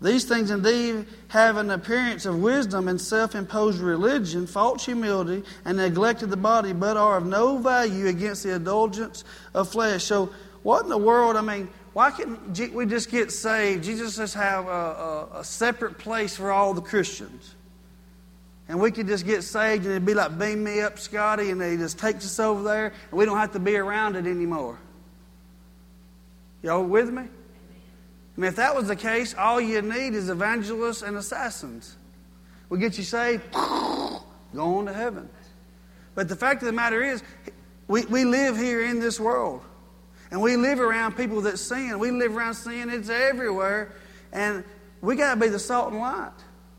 [0.02, 5.76] These things indeed have an appearance of wisdom and self imposed religion, false humility, and
[5.76, 10.02] neglect of the body, but are of no value against the indulgence of flesh.
[10.02, 10.30] So,
[10.64, 11.36] what in the world?
[11.36, 13.84] I mean, why can't we just get saved?
[13.84, 17.54] Jesus just have a, a, a separate place for all the Christians.
[18.68, 21.60] And we could just get saved and it'd be like, beam me up, Scotty, and
[21.60, 24.78] they just takes us over there and we don't have to be around it anymore.
[26.62, 27.24] Y'all with me?
[28.36, 31.96] I mean, if that was the case, all you need is evangelists and assassins.
[32.68, 34.22] We get you saved, go
[34.54, 35.28] on to heaven.
[36.14, 37.22] But the fact of the matter is,
[37.88, 39.62] we, we live here in this world.
[40.30, 41.98] And we live around people that sin.
[41.98, 43.92] We live around sin, it's everywhere.
[44.32, 44.64] And
[45.02, 46.32] we got to be the salt and light.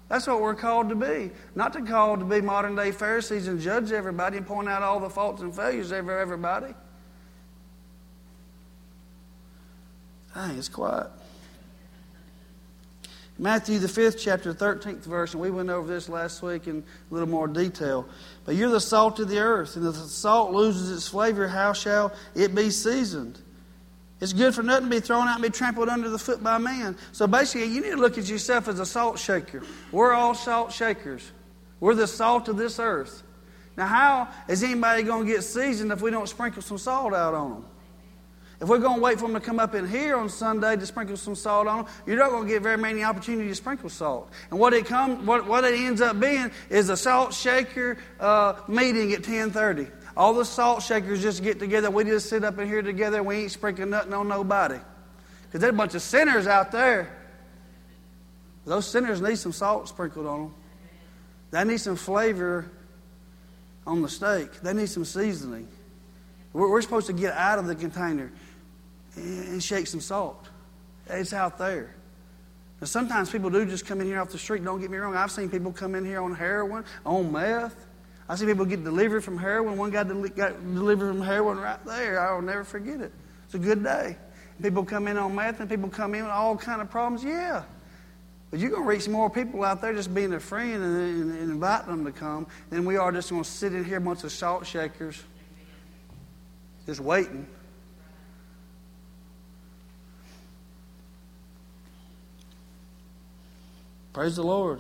[0.10, 1.32] That's what we're called to be.
[1.54, 5.00] Not to call to be modern day Pharisees and judge everybody and point out all
[5.00, 6.74] the faults and failures of everybody.
[10.34, 11.08] Dang, it's quiet.
[13.44, 17.14] Matthew, the fifth chapter, 13th verse, and we went over this last week in a
[17.14, 18.08] little more detail.
[18.46, 21.74] But you're the salt of the earth, and if the salt loses its flavor, how
[21.74, 23.38] shall it be seasoned?
[24.22, 26.58] It's good for nothing to be thrown out and be trampled under the foot by
[26.58, 26.96] man.
[27.12, 29.62] So basically, you need to look at yourself as a salt shaker.
[29.92, 31.30] We're all salt shakers.
[31.82, 33.24] We're the salt of this earth.
[33.76, 37.34] Now, how is anybody going to get seasoned if we don't sprinkle some salt out
[37.34, 37.66] on them?
[38.64, 40.86] If we're going to wait for them to come up in here on Sunday to
[40.86, 43.90] sprinkle some salt on them, you're not going to get very many opportunities to sprinkle
[43.90, 44.32] salt.
[44.52, 48.54] And what it comes, what, what it ends up being is a salt shaker uh,
[48.70, 49.92] meeting at 10:30.
[50.16, 51.92] All the salt shakers just get together.
[51.92, 53.22] We just sit up in here together.
[53.22, 54.80] We ain't sprinkling nothing on nobody,
[55.48, 57.14] because there's a bunch of sinners out there.
[58.64, 60.56] Those sinners need some salt sprinkled on them.
[61.52, 62.72] They need some flavor
[63.86, 64.62] on the steak.
[64.62, 65.68] They need some seasoning.
[66.54, 68.32] We're, we're supposed to get out of the container
[69.16, 70.50] and shake some salt.
[71.08, 71.96] It's out there.
[72.82, 74.64] Now, sometimes people do just come in here off the street.
[74.64, 75.16] Don't get me wrong.
[75.16, 77.86] I've seen people come in here on heroin, on meth.
[78.28, 79.78] I see people get delivered from heroin.
[79.78, 82.20] One guy got delivered from heroin right there.
[82.20, 83.12] I'll never forget it.
[83.46, 84.18] It's a good day.
[84.62, 87.24] People come in on meth and people come in with all kind of problems.
[87.24, 87.64] Yeah.
[88.50, 91.32] But you're going to reach more people out there just being a friend and, and,
[91.32, 94.02] and inviting them to come than we are just going to sit in here, a
[94.02, 95.24] bunch of salt shakers,
[96.86, 97.48] just waiting.
[104.14, 104.80] Praise the Lord.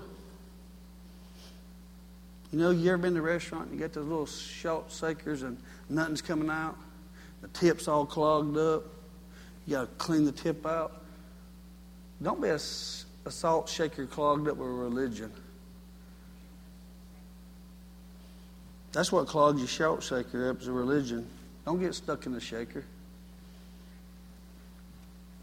[2.51, 5.41] You know, you ever been to a restaurant and you get those little salt shakers
[5.41, 5.57] and
[5.89, 6.77] nothing's coming out?
[7.41, 8.83] The tip's all clogged up.
[9.65, 11.01] You got to clean the tip out.
[12.21, 15.31] Don't be a, a salt shaker clogged up with religion.
[18.91, 21.27] That's what clogs your salt shaker up is a religion.
[21.65, 22.85] Don't get stuck in the shaker.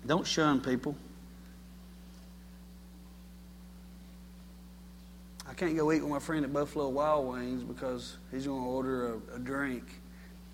[0.06, 0.94] Don't shun people.
[5.60, 9.12] Can't go eat with my friend at Buffalo Wild Wings because he's going to order
[9.12, 9.84] a, a drink.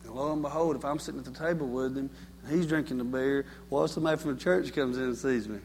[0.02, 2.10] And lo and behold, if I'm sitting at the table with him
[2.42, 5.48] and he's drinking the beer, what if somebody from the church comes in and sees
[5.48, 5.60] me?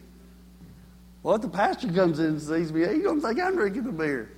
[1.22, 2.86] What if the pastor comes in and sees me?
[2.86, 4.30] He's going to think I'm drinking the beer.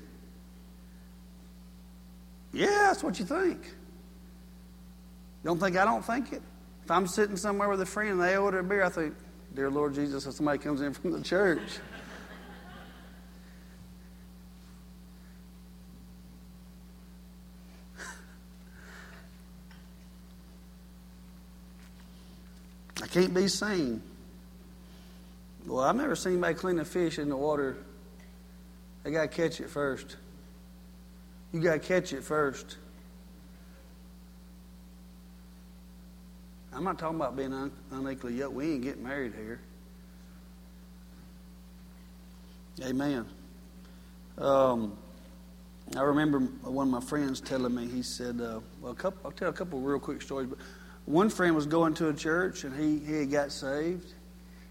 [2.55, 3.63] Yeah, that's what you think.
[5.43, 6.41] You don't think I don't think it?
[6.83, 9.15] If I'm sitting somewhere with a friend and they order a beer, I think,
[9.55, 11.61] Dear Lord Jesus, if somebody comes in from the church.
[23.15, 24.03] Can't be seen.
[25.69, 27.77] Well, I've never seen anybody clean a fish in the water.
[29.05, 30.17] They got to catch it first.
[31.53, 32.77] You got to catch it first.
[36.73, 38.57] I'm not talking about being un- unequally yoked.
[38.57, 39.61] We ain't getting married here.
[42.83, 43.27] Amen.
[44.39, 44.99] Um,
[45.97, 49.51] I remember one of my friends telling me, he said, uh, well, couple, I'll tell
[49.51, 50.59] a couple real quick stories, but
[51.07, 54.13] one friend was going to a church and he, he had got saved.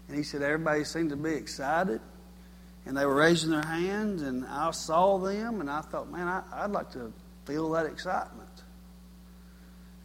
[0.08, 2.00] And he said everybody seemed to be excited.
[2.86, 6.66] And they were raising their hands, and I saw them, and I thought, man, I,
[6.66, 7.14] would like to
[7.46, 8.50] feel that excitement.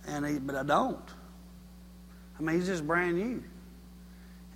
[0.07, 0.97] And he, but I don't.
[2.39, 3.43] I mean, he's just brand new,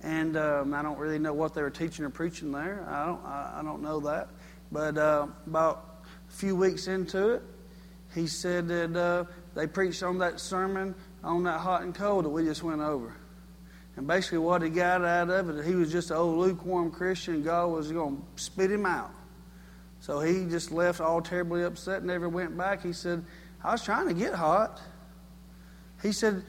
[0.00, 2.86] and um, I don't really know what they were teaching or preaching there.
[2.88, 4.28] I don't, I, I don't know that.
[4.72, 7.42] But uh, about a few weeks into it,
[8.14, 12.30] he said that uh, they preached on that sermon on that hot and cold that
[12.30, 13.14] we just went over.
[13.96, 17.42] And basically, what he got out of it, he was just an old lukewarm Christian.
[17.42, 19.10] God was going to spit him out.
[20.00, 22.82] So he just left all terribly upset, and never went back.
[22.82, 23.24] He said,
[23.62, 24.80] I was trying to get hot.
[26.02, 26.42] He said,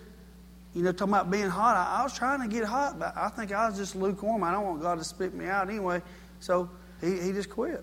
[0.73, 3.29] you know, talking about being hot, I, I was trying to get hot, but I
[3.29, 4.43] think I was just lukewarm.
[4.43, 6.01] I don't want God to spit me out anyway.
[6.41, 7.81] So he, he just quit.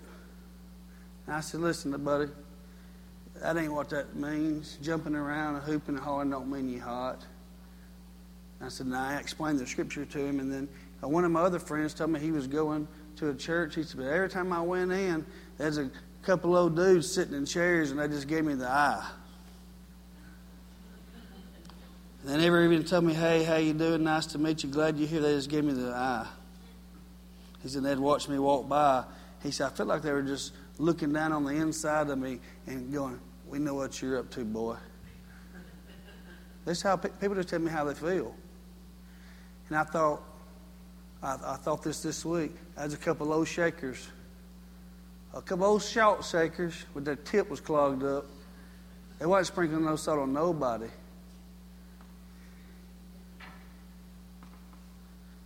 [1.27, 2.31] And I said, listen, buddy,
[3.43, 4.79] that ain't what that means.
[4.83, 7.25] Jumping around and hooping and hollering don't mean you hot.
[8.61, 10.69] I said, "No." I explained the scripture to him, and then
[11.03, 13.75] uh, one of my other friends told me he was going to a church.
[13.75, 15.27] He said, "But every time I went in,
[15.59, 15.91] there's a
[16.23, 19.11] couple old dudes sitting in chairs, and they just gave me the eye."
[22.25, 24.05] They never even told me, "Hey, how you doing?
[24.05, 24.71] Nice to meet you.
[24.71, 26.29] Glad you're here." They just gave me the eye.
[27.61, 29.05] He said they'd watch me walk by.
[29.43, 32.39] He said I felt like they were just looking down on the inside of me
[32.69, 33.19] and going,
[33.53, 34.77] "We know what you're up to, boy."
[36.65, 38.35] This is how pe- people just tell me how they feel.
[39.69, 40.23] And I thought,
[41.23, 42.53] I, I thought this this week.
[42.79, 44.09] There's a couple old shakers,
[45.35, 48.25] a couple old short shakers with their tip was clogged up.
[49.19, 50.89] They wasn't sprinkling no salt on nobody.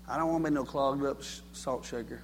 [0.08, 2.22] I don't want to be no clogged up salt shaker.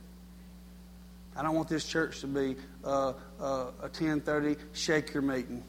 [1.34, 5.64] I don't want this church to be uh, uh, a 1030 shaker meeting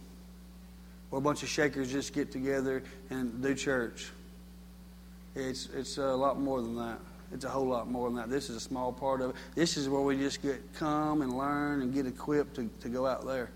[1.14, 4.10] where a bunch of shakers just get together and do church.
[5.36, 6.98] It's, it's a lot more than that.
[7.32, 8.32] It's a whole lot more than that.
[8.32, 9.36] This is a small part of it.
[9.54, 13.06] This is where we just get come and learn and get equipped to, to go
[13.06, 13.52] out there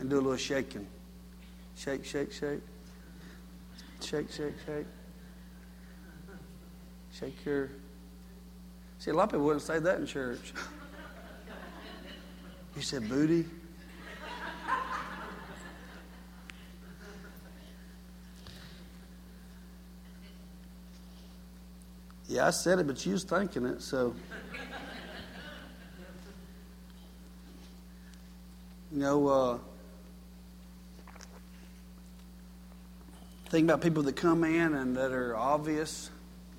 [0.00, 0.84] and do a little shaking.
[1.76, 2.58] Shake, shake, shake.
[4.00, 4.86] Shake, shake, shake.
[7.12, 7.70] Shake your.
[8.98, 10.52] See, a lot of people wouldn't say that in church.
[12.74, 13.44] You said booty?
[22.34, 24.12] Yeah, I said it, but you was thinking it, so.
[28.90, 29.58] You know, uh,
[33.50, 36.10] think about people that come in and that are obvious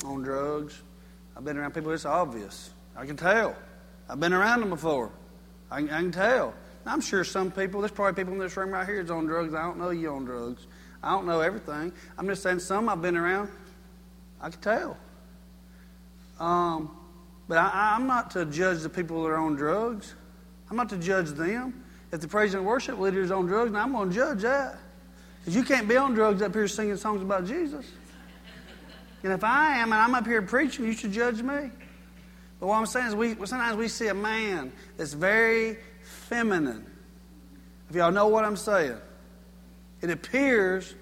[0.06, 0.82] on drugs.
[1.36, 2.70] I've been around people that's obvious.
[2.96, 3.54] I can tell.
[4.08, 5.12] I've been around them before.
[5.70, 6.54] I, I can tell.
[6.86, 9.54] I'm sure some people, there's probably people in this room right here that's on drugs.
[9.54, 10.68] I don't know you on drugs.
[11.04, 11.92] I don't know everything.
[12.18, 13.50] I'm just saying some I've been around,
[14.40, 14.98] I can tell.
[16.39, 16.95] Um,
[17.48, 20.15] but I, am not to judge the people that are on drugs.
[20.69, 21.84] I'm not to judge them.
[22.12, 24.78] If the praise and worship leader is on drugs, now I'm going to judge that.
[25.39, 27.86] Because you can't be on drugs up here singing songs about Jesus.
[29.24, 31.71] And if I am and I'm up here preaching, you should judge me.
[32.60, 36.86] But what I'm saying is, we, sometimes we see a man that's very feminine.
[37.89, 38.98] If y'all know what I'm saying,
[40.02, 40.93] it appears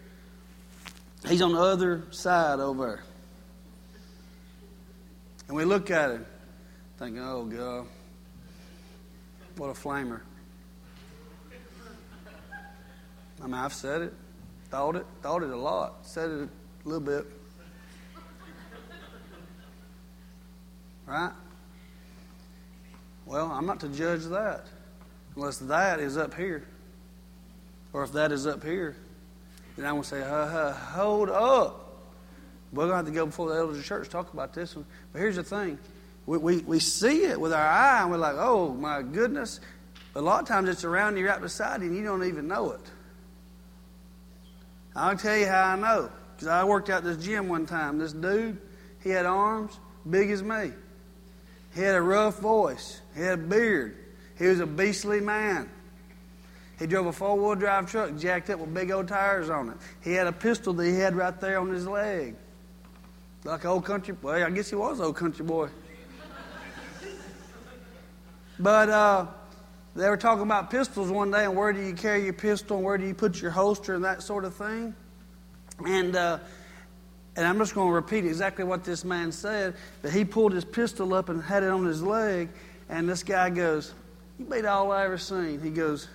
[1.28, 3.04] he's on the other side over there.
[5.48, 6.26] And we look at it,
[6.98, 7.88] thinking, oh, God,
[9.58, 10.22] what a flamer.
[13.42, 14.14] I mean, I've said it,
[14.70, 16.50] thought it, thought it a lot, said it
[16.86, 17.26] a little bit.
[21.06, 21.32] Right?
[23.26, 24.66] Well, I'm not to judge that
[25.36, 26.66] unless that is up here.
[27.92, 28.96] Or if that is up here,
[29.76, 30.22] then I'm going to say,
[30.94, 31.80] hold up.
[32.72, 34.76] We're going to have to go before the elders of the church talk about this
[34.76, 34.86] one.
[35.14, 35.78] But here's the thing
[36.26, 39.60] we, we, we see it with our eye and we're like, oh my goodness.
[40.16, 42.72] A lot of times it's around you right beside you and you don't even know
[42.72, 42.82] it.
[44.96, 46.10] I'll tell you how I know.
[46.36, 47.98] Because I worked out this gym one time.
[47.98, 48.60] This dude,
[49.02, 50.72] he had arms big as me.
[51.74, 53.02] He had a rough voice.
[53.16, 53.98] He had a beard.
[54.38, 55.70] He was a beastly man.
[56.80, 59.78] He drove a four wheel drive truck jacked up with big old tires on it.
[60.04, 62.36] He had a pistol that he had right there on his leg.
[63.46, 64.46] Like old country boy.
[64.46, 65.70] I guess he was old country boy.
[68.58, 69.28] but uh,
[69.96, 72.86] they were talking about pistols one day and where do you carry your pistol and
[72.86, 74.96] where do you put your holster and that sort of thing.
[75.86, 76.40] And uh,
[77.36, 79.76] and I'm just going to repeat exactly what this man said.
[80.02, 82.50] But he pulled his pistol up and had it on his leg.
[82.90, 83.94] And this guy goes,
[84.38, 85.60] You beat all I ever seen.
[85.60, 86.08] He goes,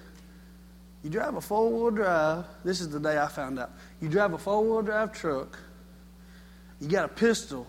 [1.03, 2.45] You drive a four wheel drive.
[2.65, 3.73] This is the day I found out.
[4.01, 5.59] You drive a four wheel drive truck.
[6.81, 7.67] You got a pistol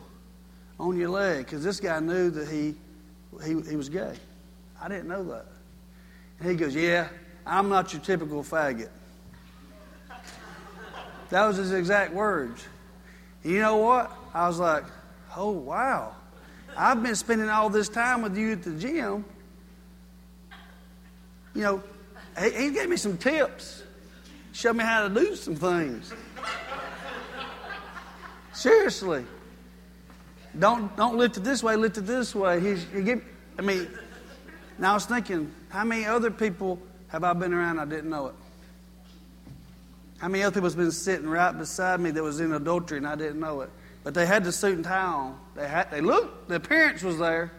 [0.79, 2.75] on your leg because this guy knew that he,
[3.43, 4.15] he, he was gay.
[4.81, 5.45] I didn't know that.
[6.39, 7.09] And he goes, Yeah,
[7.45, 8.89] I'm not your typical faggot.
[11.29, 12.65] That was his exact words.
[13.43, 14.11] You know what?
[14.33, 14.83] I was like,
[15.35, 16.15] oh, wow.
[16.75, 19.25] I've been spending all this time with you at the gym.
[21.53, 21.83] You know,
[22.41, 23.83] he, he gave me some tips,
[24.53, 26.13] showed me how to do some things.
[28.53, 29.25] Seriously.
[30.57, 32.59] Don't, don't lift it this way, lift it this way.
[32.59, 33.23] He's, he give,
[33.57, 33.87] I mean,
[34.77, 36.79] now I was thinking, how many other people
[37.09, 38.35] have I been around I didn't know it?
[40.19, 43.15] How many other people's been sitting right beside me that was in adultery and I
[43.15, 43.69] didn't know it?
[44.03, 45.39] But they had the suit and tie on.
[45.55, 47.51] They had they looked, the appearance was there.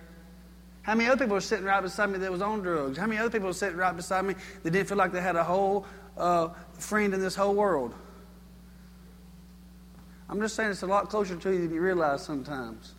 [0.82, 2.98] How many other people were sitting right beside me that was on drugs?
[2.98, 5.36] How many other people were sitting right beside me that didn't feel like they had
[5.36, 5.86] a whole
[6.16, 7.94] uh, friend in this whole world?
[10.30, 12.94] I'm just saying it's a lot closer to you than you realize sometimes.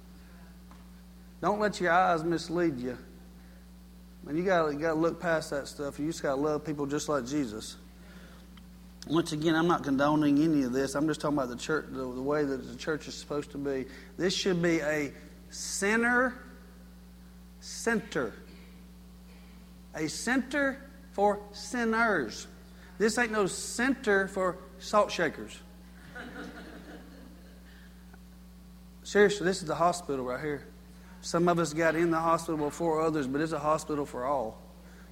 [1.41, 2.97] Don't let your eyes mislead you.
[4.27, 5.97] And you got you got to look past that stuff.
[5.97, 7.77] You just got to love people just like Jesus.
[9.07, 10.93] Once again, I'm not condoning any of this.
[10.93, 13.57] I'm just talking about the church, the, the way that the church is supposed to
[13.57, 13.86] be.
[14.17, 15.11] This should be a
[15.49, 16.36] sinner
[17.61, 18.34] center.
[19.95, 20.82] A center
[21.13, 22.47] for sinners.
[22.97, 25.57] This ain't no center for salt shakers.
[29.12, 30.64] Seriously, this is the hospital right here.
[31.20, 34.57] Some of us got in the hospital before others, but it's a hospital for all.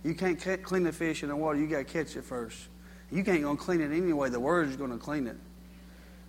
[0.06, 2.70] You can't clean the fish in the water, you got to catch it first.
[3.12, 4.30] You can't go clean it anyway.
[4.30, 5.36] The Word is going to clean it.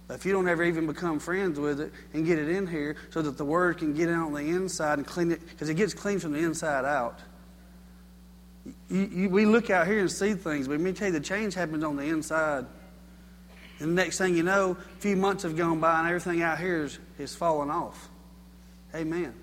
[0.08, 3.22] If you don't ever even become friends with it and get it in here so
[3.22, 5.94] that the Word can get out on the inside and clean it, because it gets
[5.94, 7.20] clean from the inside out.
[8.88, 11.20] You, you, we look out here and see things, but let me tell you, the
[11.20, 12.66] change happens on the inside.
[13.80, 16.58] And the next thing you know, a few months have gone by and everything out
[16.58, 18.10] here is, is falling off.
[18.94, 19.34] Amen.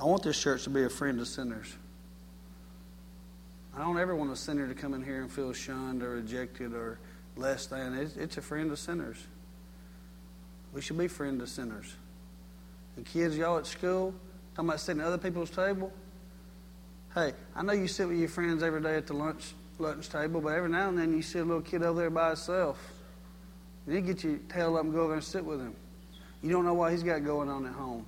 [0.00, 1.74] I want this church to be a friend of sinners.
[3.76, 6.72] I don't ever want a sinner to come in here and feel shunned or rejected
[6.72, 7.00] or
[7.36, 7.94] less than.
[7.94, 9.16] It's, it's a friend of sinners.
[10.72, 11.92] We should be friend of sinners.
[12.96, 14.14] And kids, y'all at school,
[14.54, 15.92] talking about sitting at other people's table.
[17.14, 20.40] Hey, I know you sit with your friends every day at the lunch lunch table,
[20.40, 22.78] but every now and then you see a little kid over there by himself.
[23.86, 25.74] You get your tail up and go over and sit with him.
[26.42, 28.04] You don't know what he's got going on at home.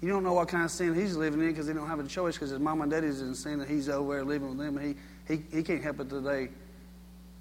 [0.00, 2.06] You don't know what kind of sin he's living in because he don't have a
[2.06, 4.78] choice because his mom and daddy's in sin and he's over there living with them
[4.78, 4.96] and
[5.28, 6.48] he, he, he can't help it today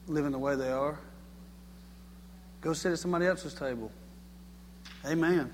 [0.07, 0.99] living the way they are.
[2.61, 3.91] Go sit at somebody else's table.
[5.05, 5.49] Amen.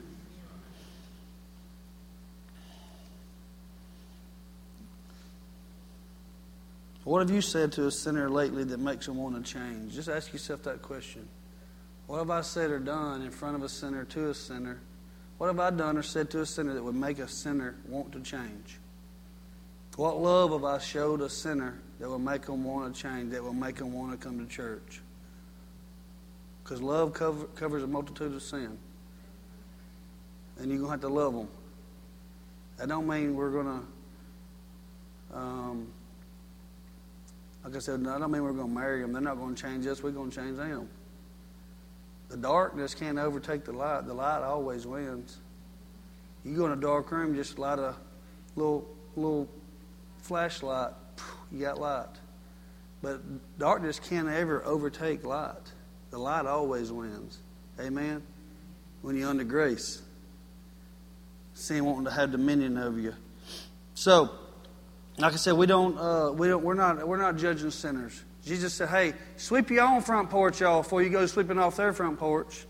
[7.05, 9.93] What have you said to a sinner lately that makes them want to change?
[9.93, 11.27] Just ask yourself that question.
[12.07, 14.81] What have I said or done in front of a sinner to a sinner?
[15.37, 18.11] What have I done or said to a sinner that would make a sinner want
[18.13, 18.79] to change?
[19.97, 23.43] What love have I showed a sinner that will make them want to change, that
[23.43, 25.01] will make them want to come to church?
[26.63, 28.79] Because love cover, covers a multitude of sin.
[30.57, 31.47] And you're going to have to love them.
[32.77, 33.83] That don't mean we're going
[35.31, 35.87] to, um,
[37.65, 39.11] like I said, I don't mean we're going to marry them.
[39.11, 40.03] They're not going to change us.
[40.03, 40.87] We're going to change them.
[42.29, 44.05] The darkness can't overtake the light.
[44.05, 45.37] The light always wins.
[46.43, 47.95] You go in a dark room, just light a
[48.55, 49.49] little little
[50.19, 50.91] flashlight,
[51.51, 52.07] you got light.
[53.01, 53.21] But
[53.57, 55.71] darkness can't ever overtake light.
[56.11, 57.39] The light always wins.
[57.79, 58.21] Amen.
[59.01, 60.01] When you're under grace,
[61.53, 63.13] sin wanting to have dominion over you.
[63.95, 64.31] So,
[65.17, 68.23] like I said, we don't, uh, we don't, we're not, we're not judging sinners.
[68.45, 71.93] Jesus said, hey, sweep your own front porch off before you go sweeping off their
[71.93, 72.65] front porch.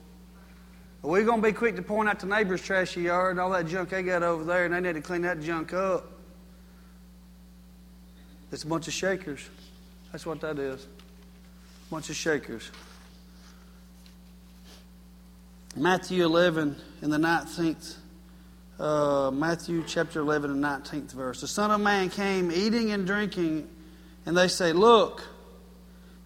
[1.02, 3.68] We're going to be quick to point out the neighbor's trashy yard and all that
[3.68, 6.12] junk they got over there, and they need to clean that junk up.
[8.52, 9.48] It's a bunch of shakers.
[10.12, 10.84] That's what that is.
[10.84, 12.72] A bunch of shakers.
[15.76, 17.96] Matthew 11 in the 19th,
[18.80, 21.42] uh, Matthew chapter 11 and 19th verse.
[21.42, 23.70] The Son of Man came eating and drinking,
[24.26, 25.24] and they say, Look,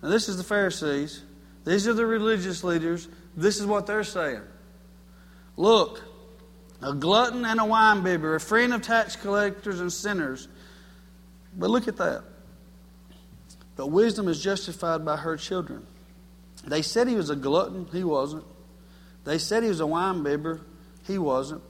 [0.02, 1.22] now, this is the Pharisees.
[1.66, 3.08] These are the religious leaders.
[3.36, 4.42] This is what they're saying.
[5.58, 6.02] Look,
[6.82, 10.48] a glutton and a winebibber, a friend of tax collectors and sinners.
[11.58, 12.24] But look at that.
[13.76, 15.86] But wisdom is justified by her children.
[16.66, 17.88] They said he was a glutton.
[17.92, 18.46] He wasn't.
[19.26, 20.62] They said he was a winebibber.
[21.06, 21.62] He wasn't.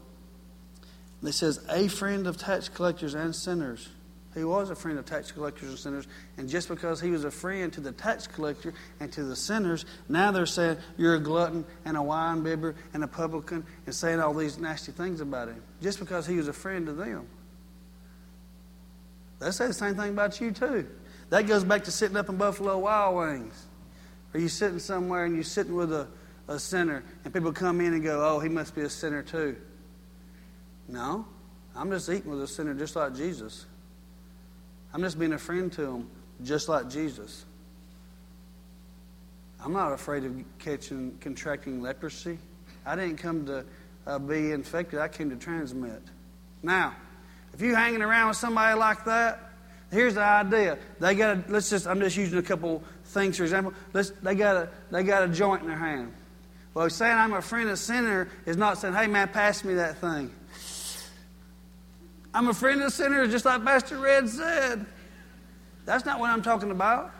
[1.22, 3.90] It says, a friend of tax collectors and sinners.
[4.36, 6.08] He was a friend of tax collectors and sinners.
[6.38, 9.86] And just because he was a friend to the tax collector and to the sinners,
[10.08, 14.20] now they're saying you're a glutton and a wine bibber and a publican and saying
[14.20, 15.62] all these nasty things about him.
[15.82, 17.28] Just because he was a friend to them.
[19.40, 20.88] They say the same thing about you, too.
[21.32, 23.66] That goes back to sitting up in Buffalo Wild Wings.
[24.34, 26.08] Or you sitting somewhere and you're sitting with a,
[26.48, 29.56] a sinner, and people come in and go, oh, he must be a sinner, too.
[30.90, 31.26] No,
[31.76, 33.66] I'm just eating with a sinner just like Jesus.
[34.92, 36.10] I'm just being a friend to him
[36.44, 37.46] just like Jesus.
[39.64, 42.40] I'm not afraid of catching, contracting leprosy.
[42.86, 43.66] I didn't come to
[44.08, 46.02] uh, be infected, I came to transmit.
[46.64, 46.96] Now,
[47.54, 49.52] if you're hanging around with somebody like that,
[49.92, 50.80] here's the idea.
[51.00, 53.74] They got a, let's just, I'm just using a couple things for example.
[53.94, 56.14] Let's, they, got a, they got a joint in their hand.
[56.74, 59.98] Well, saying I'm a friend of sinner is not saying, hey man, pass me that
[59.98, 60.32] thing.
[62.34, 64.86] I'm a friend of sinners, just like Pastor Red said.
[65.86, 67.12] That's not what I'm talking about.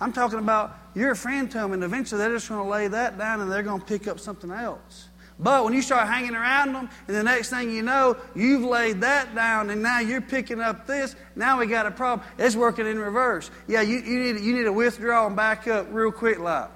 [0.00, 2.88] I'm talking about you're a friend to them, and eventually they're just going to lay
[2.88, 5.08] that down and they're going to pick up something else.
[5.38, 9.00] But when you start hanging around them, and the next thing you know, you've laid
[9.00, 11.16] that down, and now you're picking up this.
[11.34, 12.24] Now we got a problem.
[12.38, 13.50] It's working in reverse.
[13.66, 16.70] Yeah, you, you need you need to withdraw and back up real quick, like.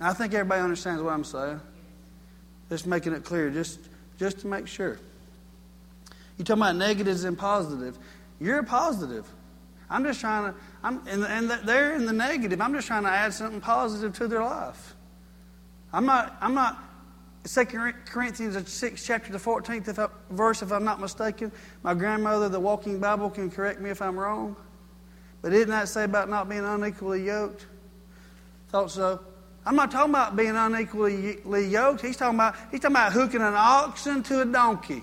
[0.00, 1.60] I think everybody understands what I'm saying.
[2.68, 3.78] Just making it clear, just
[4.22, 5.00] just to make sure.
[6.38, 7.98] You talking about negatives and positive.
[8.40, 9.26] You're a positive.
[9.90, 10.58] I'm just trying to.
[10.84, 12.60] I'm and, they're in the negative.
[12.60, 14.94] I'm just trying to add something positive to their life.
[15.92, 16.78] I'm not, I'm not,
[17.44, 17.64] 2
[18.06, 21.50] Corinthians 6, chapter the 14th if verse, if I'm not mistaken.
[21.82, 24.56] My grandmother, the Walking Bible, can correct me if I'm wrong.
[25.42, 27.66] But didn't that say about not being unequally yoked?
[28.68, 29.20] Thought so.
[29.64, 32.02] I'm not talking about being unequally yoked.
[32.02, 35.02] He's talking about, he's talking about hooking an oxen to a donkey.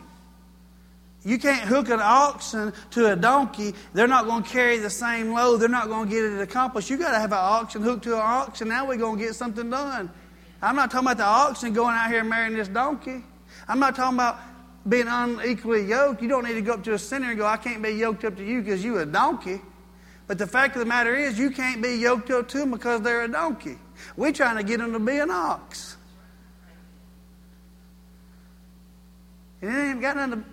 [1.23, 3.73] You can't hook an oxen to a donkey.
[3.93, 5.57] They're not going to carry the same load.
[5.57, 6.89] They're not going to get it accomplished.
[6.89, 8.69] you got to have an oxen hooked to an oxen.
[8.69, 10.09] Now we're going to get something done.
[10.61, 13.23] I'm not talking about the oxen going out here and marrying this donkey.
[13.67, 14.39] I'm not talking about
[14.87, 16.21] being unequally yoked.
[16.21, 18.23] You don't need to go up to a sinner and go, I can't be yoked
[18.23, 19.61] up to you because you're a donkey.
[20.27, 23.01] But the fact of the matter is, you can't be yoked up to them because
[23.01, 23.77] they're a donkey.
[24.15, 25.97] We're trying to get them to be an ox.
[29.61, 30.49] And it ain't got nothing to,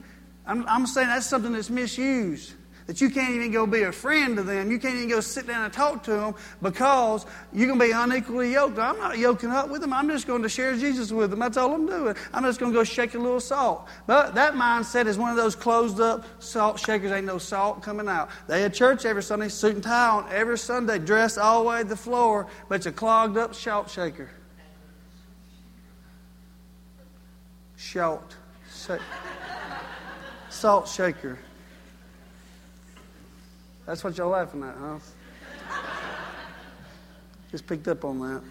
[0.46, 2.54] I'm, I'm saying that's something that's misused
[2.86, 4.70] that you can't even go be a friend to them.
[4.70, 7.90] You can't even go sit down and talk to them because you're going to be
[7.90, 8.78] unequally yoked.
[8.78, 9.92] I'm not yoking up with them.
[9.92, 11.40] I'm just going to share Jesus with them.
[11.40, 12.14] That's all I'm doing.
[12.32, 13.88] I'm just going to go shake a little salt.
[14.06, 17.10] But that mindset is one of those closed up salt shakers.
[17.10, 18.30] Ain't no salt coming out.
[18.46, 21.82] They had church every Sunday, suit and tie on every Sunday, dressed all the way
[21.82, 24.30] to the floor, but it's a clogged up salt shaker.
[27.76, 28.36] Salt.
[30.50, 31.38] Salt shaker.
[33.86, 34.98] That's what you're laughing at, huh?
[37.52, 38.42] Just picked up on that.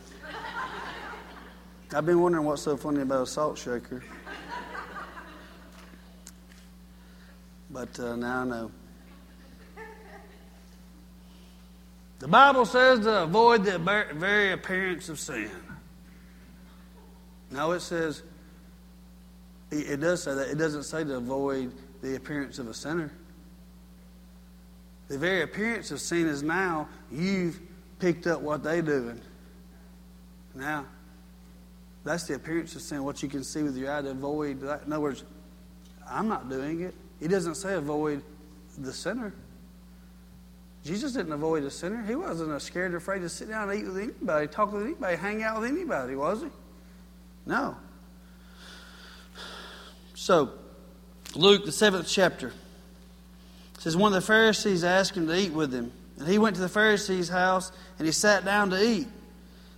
[1.93, 4.01] I've been wondering what's so funny about a salt shaker.
[7.69, 8.71] But uh, now I know.
[12.19, 15.51] The Bible says to avoid the very appearance of sin.
[17.51, 18.23] No, it says,
[19.69, 20.47] it does say that.
[20.47, 23.11] It doesn't say to avoid the appearance of a sinner.
[25.07, 27.59] The very appearance of sin is now you've
[27.99, 29.21] picked up what they're doing.
[30.55, 30.85] Now,
[32.03, 34.83] that's the appearance of sin, what you can see with your eye to avoid that.
[34.85, 35.23] In other words,
[36.09, 36.95] I'm not doing it.
[37.19, 38.21] He doesn't say avoid
[38.77, 39.33] the sinner.
[40.83, 42.03] Jesus didn't avoid a sinner.
[42.03, 45.17] He wasn't scared or afraid to sit down and eat with anybody, talk with anybody,
[45.17, 46.49] hang out with anybody, was he?
[47.47, 47.75] No.
[50.13, 50.51] So,
[51.35, 52.53] Luke, the seventh chapter
[53.85, 55.91] says one of the Pharisees asked him to eat with him.
[56.17, 59.05] And he went to the Pharisee's house and he sat down to eat.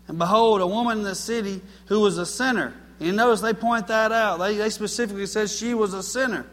[0.08, 2.74] And behold, a woman in the city who was a sinner.
[3.00, 4.38] And you notice they point that out.
[4.38, 6.46] They, they specifically said she was a sinner.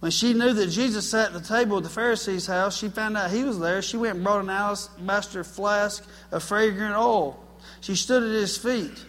[0.00, 3.16] When she knew that Jesus sat at the table at the Pharisee's house, she found
[3.16, 3.80] out he was there.
[3.80, 7.42] She went and brought an alabaster flask of fragrant oil.
[7.80, 9.02] She stood at his feet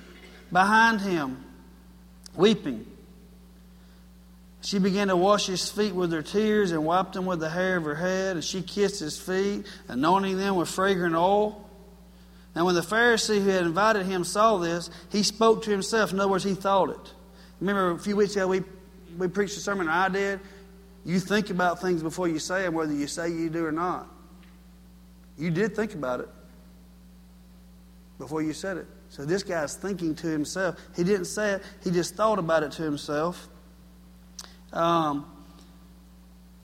[0.53, 1.43] behind him,
[2.33, 2.85] weeping.
[4.65, 7.77] She began to wash his feet with her tears and wiped them with the hair
[7.77, 11.69] of her head, and she kissed his feet, anointing them with fragrant oil.
[12.55, 16.11] Now, when the Pharisee who had invited him saw this, he spoke to himself.
[16.11, 17.13] In other words, he thought it.
[17.59, 18.63] Remember a few weeks ago we,
[19.19, 20.39] we preached a sermon, I did?
[21.05, 24.07] You think about things before you say them, whether you say you do or not.
[25.37, 26.29] You did think about it
[28.17, 28.87] before you said it.
[29.09, 30.79] So this guy's thinking to himself.
[30.95, 33.47] He didn't say it, he just thought about it to himself.
[34.75, 35.25] Um,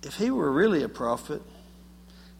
[0.03, 1.41] if he were really a prophet,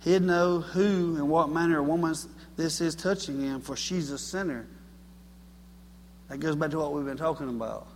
[0.01, 2.13] he'd know who and what manner of woman
[2.57, 4.67] this is touching him, for she's a sinner.
[6.28, 7.88] That goes back to what we've been talking about.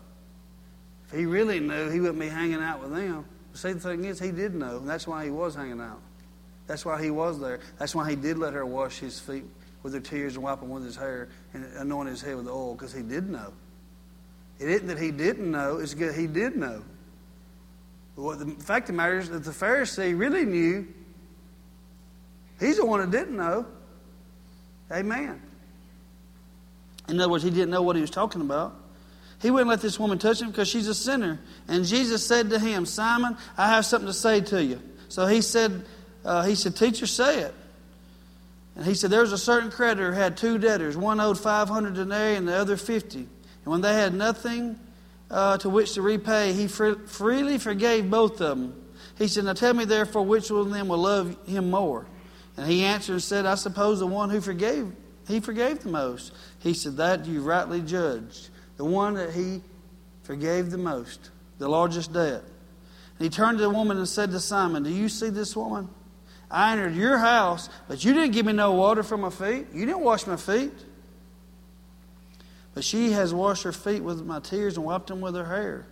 [1.07, 3.25] If he really knew, he wouldn't be hanging out with them.
[3.53, 6.01] See, the thing is, he did know, and that's why he was hanging out.
[6.67, 7.59] That's why he was there.
[7.77, 9.45] That's why he did let her wash his feet
[9.83, 12.73] with her tears and wipe them with his hair and anoint his head with oil,
[12.73, 13.53] because he did know.
[14.59, 16.83] It isn't that he didn't know, it's that he did know.
[18.15, 20.87] Well, the fact of the matter is that the Pharisee really knew.
[22.59, 23.65] He's the one that didn't know.
[24.91, 25.41] Amen.
[27.09, 28.75] In other words, he didn't know what he was talking about.
[29.41, 31.39] He wouldn't let this woman touch him because she's a sinner.
[31.67, 34.81] And Jesus said to him, Simon, I have something to say to you.
[35.09, 35.85] So he said,
[36.23, 37.53] uh, he said, Teacher, say it.
[38.75, 40.97] And he said, There was a certain creditor who had two debtors.
[40.97, 43.19] One owed 500 denarii and the other 50.
[43.19, 43.27] And
[43.65, 44.79] when they had nothing
[45.29, 48.85] uh, to which to repay, he freely forgave both of them.
[49.17, 52.05] He said, Now tell me therefore which one of them will love him more.
[52.57, 54.91] And he answered and said, I suppose the one who forgave,
[55.27, 56.33] he forgave the most.
[56.59, 58.49] He said, That you rightly judged.
[58.77, 59.61] The one that he
[60.23, 62.43] forgave the most, the largest debt.
[63.17, 65.89] And he turned to the woman and said to Simon, Do you see this woman?
[66.51, 69.67] I entered your house, but you didn't give me no water for my feet.
[69.73, 70.73] You didn't wash my feet.
[72.75, 75.87] But she has washed her feet with my tears and wiped them with her hair.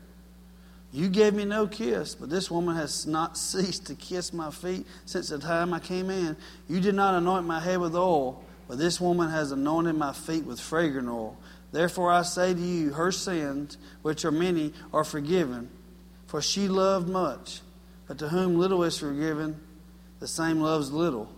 [0.92, 4.86] You gave me no kiss, but this woman has not ceased to kiss my feet
[5.06, 6.38] since the time I came in.
[6.70, 10.46] You did not anoint my head with oil, but this woman has anointed my feet
[10.46, 11.38] with fragrant oil.
[11.72, 15.70] Therefore I say to you, her sins, which are many, are forgiven,
[16.28, 17.62] for she loved much.
[18.08, 19.60] But to whom little is forgiven,
[20.20, 21.30] the same loves little.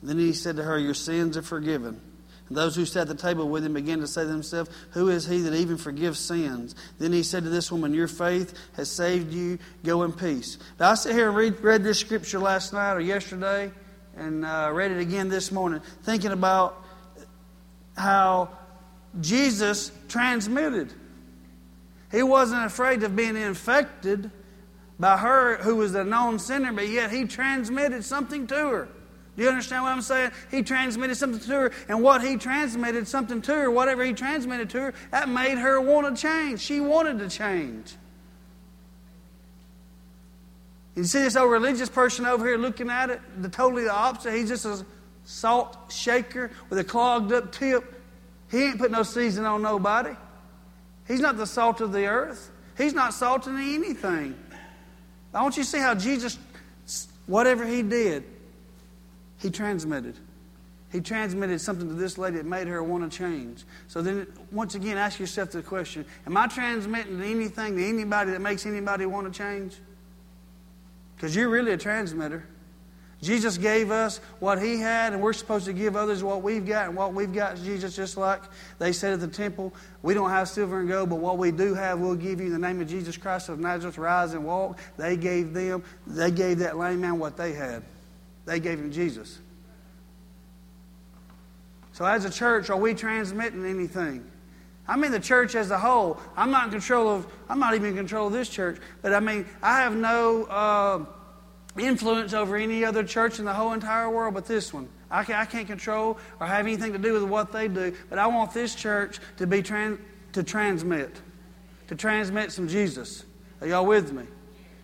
[0.00, 2.00] And then he said to her, Your sins are forgiven.
[2.48, 5.08] And those who sat at the table with him began to say to themselves, Who
[5.08, 6.74] is he that even forgives sins?
[6.98, 9.58] Then he said to this woman, Your faith has saved you.
[9.84, 10.58] Go in peace.
[10.80, 13.70] Now, I sit here and read, read this scripture last night or yesterday
[14.16, 16.82] and uh, read it again this morning, thinking about
[17.96, 18.50] how
[19.20, 20.92] Jesus transmitted.
[22.10, 24.30] He wasn't afraid of being infected
[24.98, 28.88] by her who was a known sinner, but yet he transmitted something to her.
[29.38, 30.32] Do you understand what I'm saying?
[30.50, 34.68] He transmitted something to her, and what he transmitted something to her, whatever he transmitted
[34.70, 36.58] to her, that made her want to change.
[36.58, 37.94] She wanted to change.
[40.96, 44.34] You see this old religious person over here looking at it, the totally the opposite.
[44.34, 44.84] He's just a
[45.22, 47.94] salt shaker with a clogged up tip.
[48.50, 50.16] He ain't put no season on nobody.
[51.06, 52.50] He's not the salt of the earth.
[52.76, 54.36] He's not salting anything.
[55.32, 56.38] I want you to see how Jesus,
[57.28, 58.24] whatever he did,
[59.40, 60.16] he transmitted.
[60.90, 63.64] He transmitted something to this lady that made her want to change.
[63.88, 68.40] So then, once again, ask yourself the question Am I transmitting anything to anybody that
[68.40, 69.76] makes anybody want to change?
[71.14, 72.46] Because you're really a transmitter.
[73.20, 76.86] Jesus gave us what He had, and we're supposed to give others what we've got.
[76.86, 78.40] And what we've got is Jesus, just like
[78.78, 81.74] they said at the temple, we don't have silver and gold, but what we do
[81.74, 83.98] have, we'll give you in the name of Jesus Christ of Nazareth.
[83.98, 84.78] Rise and walk.
[84.96, 87.82] They gave them, they gave that lame man what they had.
[88.48, 89.38] They gave him Jesus.
[91.92, 94.24] So, as a church, are we transmitting anything?
[94.86, 96.18] I mean, the church as a whole.
[96.34, 97.26] I'm not in control of.
[97.50, 98.80] I'm not even in control of this church.
[99.02, 101.04] But I mean, I have no uh,
[101.78, 104.88] influence over any other church in the whole entire world, but this one.
[105.10, 107.94] I, can, I can't control or have anything to do with what they do.
[108.08, 109.98] But I want this church to be trans,
[110.32, 111.20] to transmit,
[111.88, 113.24] to transmit some Jesus.
[113.60, 114.24] Are y'all with me?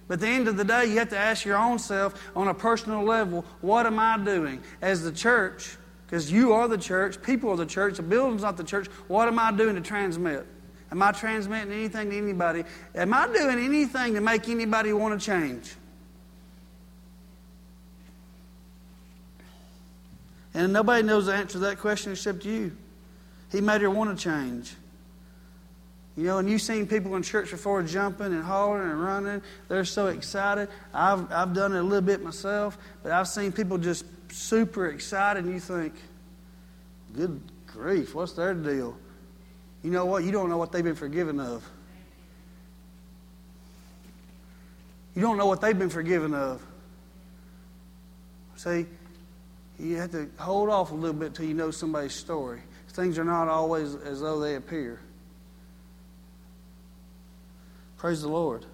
[0.06, 2.48] But at the end of the day, you have to ask your own self on
[2.48, 4.62] a personal level what am I doing?
[4.82, 5.76] As the church,
[6.06, 9.28] because you are the church, people are the church, the building's not the church, what
[9.28, 10.46] am I doing to transmit?
[10.92, 12.64] Am I transmitting anything to anybody?
[12.94, 15.74] Am I doing anything to make anybody want to change?
[20.52, 22.76] And nobody knows the answer to that question except you.
[23.50, 24.74] He made her want to change.
[26.16, 29.42] You know, and you've seen people in church before jumping and hollering and running.
[29.68, 30.68] They're so excited.
[30.92, 35.44] I've, I've done it a little bit myself, but I've seen people just super excited,
[35.44, 35.94] and you think,
[37.16, 38.96] good grief, what's their deal?
[39.82, 40.22] You know what?
[40.22, 41.68] You don't know what they've been forgiven of.
[45.14, 46.64] You don't know what they've been forgiven of.
[48.56, 48.86] See,
[49.78, 52.60] you have to hold off a little bit till you know somebody's story.
[52.90, 55.00] Things are not always as though they appear.
[58.04, 58.66] Praise the Lord.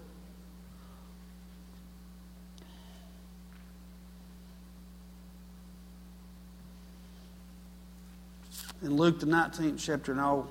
[8.83, 10.51] In Luke, the 19th chapter, and I'll,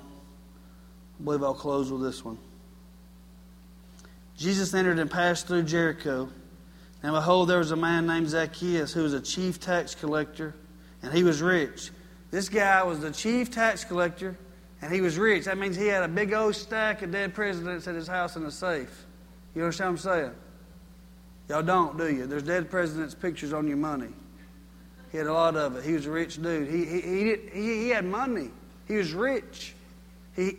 [1.20, 2.38] I believe I'll close with this one.
[4.38, 6.30] Jesus entered and passed through Jericho.
[7.02, 10.54] And behold, there was a man named Zacchaeus who was a chief tax collector,
[11.02, 11.90] and he was rich.
[12.30, 14.38] This guy was the chief tax collector
[14.82, 15.44] and he was rich.
[15.44, 18.44] That means he had a big old stack of dead presidents at his house in
[18.44, 19.06] a safe.
[19.54, 20.34] You understand what I'm saying?
[21.48, 22.26] Y'all don't, do you?
[22.26, 24.08] There's dead presidents' pictures on your money.
[25.10, 25.84] He had a lot of it.
[25.84, 26.68] He was a rich dude.
[26.68, 28.50] He, he, he, did, he, he had money.
[28.86, 29.74] He was rich.
[30.36, 30.56] He,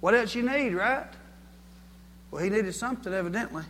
[0.00, 1.06] what else you need, right?
[2.30, 3.64] Well, he needed something, evidently.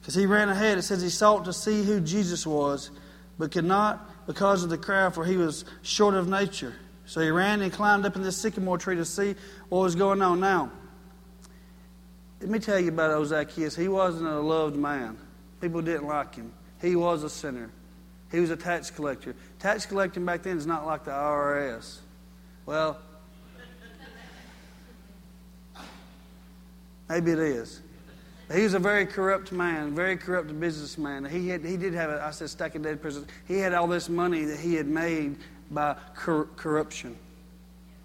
[0.00, 0.78] Because he ran ahead.
[0.78, 2.90] It says he sought to see who Jesus was,
[3.38, 6.74] but could not because of the crowd, for he was short of nature.
[7.10, 9.34] So he ran and climbed up in this sycamore tree to see
[9.68, 10.38] what was going on.
[10.38, 10.70] Now,
[12.40, 13.74] let me tell you about old Zacchaeus.
[13.74, 15.18] He wasn't a loved man.
[15.60, 16.52] People didn't like him.
[16.80, 17.68] He was a sinner.
[18.30, 19.34] He was a tax collector.
[19.58, 21.98] Tax collecting back then is not like the IRS.
[22.64, 22.96] Well,
[27.08, 27.80] maybe it is.
[28.54, 31.24] He was a very corrupt man, very corrupt businessman.
[31.24, 33.26] He had, he did have, a, I said, stack of dead prisoners.
[33.48, 35.38] He had all this money that he had made
[35.70, 37.16] by cor- corruption.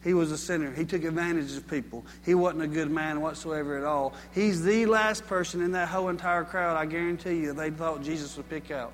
[0.03, 0.72] He was a sinner.
[0.72, 2.05] He took advantage of people.
[2.24, 4.13] He wasn't a good man whatsoever at all.
[4.34, 8.38] He's the last person in that whole entire crowd, I guarantee you, they thought Jesus
[8.38, 8.93] would pick out.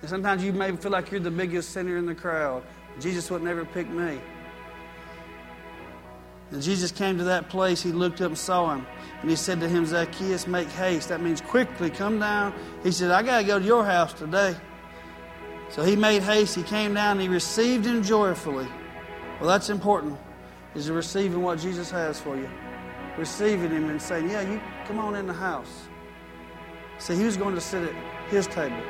[0.00, 2.64] And sometimes you may feel like you're the biggest sinner in the crowd.
[2.98, 4.18] Jesus would never pick me.
[6.50, 7.80] And Jesus came to that place.
[7.80, 8.84] He looked up and saw him.
[9.20, 11.10] And he said to him, Zacchaeus, make haste.
[11.10, 12.52] That means quickly, come down.
[12.82, 14.56] He said, I got to go to your house today.
[15.70, 16.56] So he made haste.
[16.56, 18.68] He came down and he received him joyfully.
[19.38, 20.18] Well, that's important,
[20.74, 22.50] is receiving what Jesus has for you.
[23.16, 25.88] Receiving him and saying, Yeah, you come on in the house.
[26.98, 27.94] See, he was going to sit at
[28.28, 28.82] his table,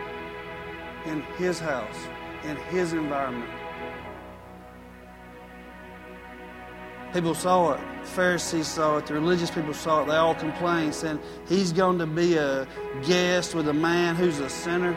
[1.06, 1.96] in his house,
[2.44, 3.50] in his environment.
[7.12, 7.80] People saw it.
[8.04, 9.06] Pharisees saw it.
[9.06, 10.06] The religious people saw it.
[10.06, 12.66] They all complained, saying, He's going to be a
[13.04, 14.96] guest with a man who's a sinner.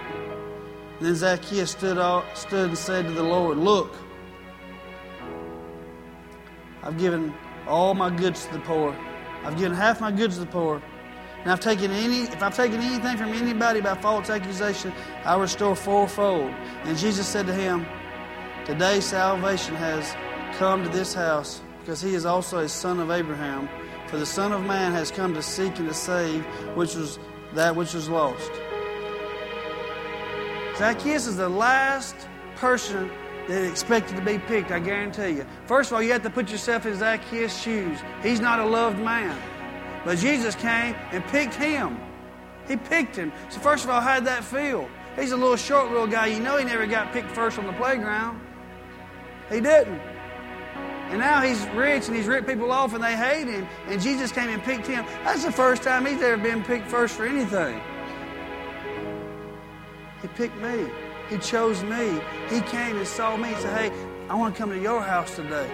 [1.04, 3.93] Then Zacchaeus stood, out, stood and said to the Lord, Look,
[6.82, 7.34] I've given
[7.68, 8.95] all my goods to the poor.
[9.43, 10.82] I've given half my goods to the poor.
[11.41, 14.93] And I've taken any, if I've taken anything from anybody by false accusation,
[15.26, 16.49] I restore fourfold.
[16.86, 17.86] And Jesus said to him,
[18.64, 20.16] Today salvation has
[20.58, 23.68] come to this house because he is also a son of Abraham.
[24.08, 26.45] For the Son of Man has come to seek and to save
[26.78, 27.20] which was
[27.56, 28.51] that which was lost.
[30.78, 32.16] Zacchaeus is the last
[32.56, 33.12] person
[33.48, 35.46] that expected to be picked, I guarantee you.
[35.66, 38.00] First of all, you have to put yourself in Zacchaeus' shoes.
[38.22, 39.40] He's not a loved man.
[40.06, 42.00] But Jesus came and picked him.
[42.68, 43.32] He picked him.
[43.50, 44.90] So, first of all, how'd that feel?
[45.16, 46.28] He's a little short little guy.
[46.28, 48.42] You know he never got picked first on the playground.
[49.52, 50.02] He didn't.
[51.10, 53.68] And now he's rich and he's ripped people off and they hate him.
[53.88, 55.06] And Jesus came and picked him.
[55.24, 57.80] That's the first time he's ever been picked first for anything.
[60.24, 60.90] He picked me.
[61.30, 62.20] He chose me.
[62.50, 65.36] He came and saw me and said, Hey, I want to come to your house
[65.36, 65.70] today.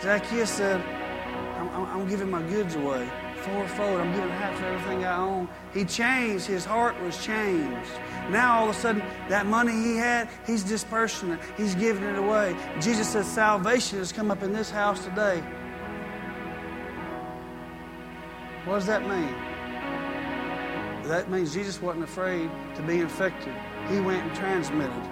[0.00, 0.80] Zacchaeus said,
[1.56, 3.10] I'm, I'm, I'm giving my goods away
[3.44, 4.00] fourfold.
[4.00, 5.48] I'm giving half of everything I own.
[5.72, 6.46] He changed.
[6.46, 7.90] His heart was changed.
[8.30, 11.40] Now all of a sudden, that money he had, he's dispersing it.
[11.56, 12.56] He's giving it away.
[12.80, 15.42] Jesus says salvation has come up in this house today.
[18.64, 19.53] What does that mean?
[21.04, 23.54] That means Jesus wasn't afraid to be infected.
[23.88, 25.04] He went and transmitted.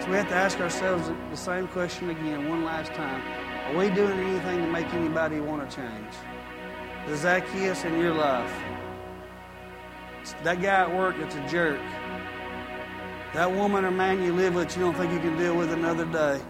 [0.00, 3.22] So we have to ask ourselves the same question again, one last time.
[3.66, 6.14] Are we doing anything to make anybody want to change?
[7.06, 8.52] The Zacchaeus in your life,
[10.42, 11.80] that guy at work that's a jerk,
[13.34, 16.06] that woman or man you live with you don't think you can deal with another
[16.06, 16.40] day,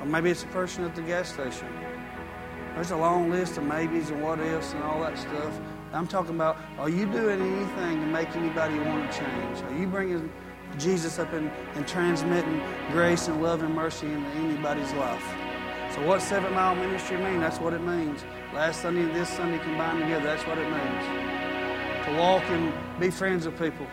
[0.00, 1.68] or maybe it's a person at the gas station.
[2.78, 5.60] There's a long list of maybes and what ifs and all that stuff.
[5.92, 9.60] I'm talking about are you doing anything to make anybody want to change?
[9.62, 10.30] Are you bringing
[10.78, 12.62] Jesus up and, and transmitting
[12.92, 15.24] grace and love and mercy into anybody's life?
[15.92, 17.40] So what seven mile ministry mean?
[17.40, 18.24] That's what it means.
[18.54, 22.06] Last Sunday and this Sunday combined together, that's what it means.
[22.06, 23.88] To walk and be friends with people.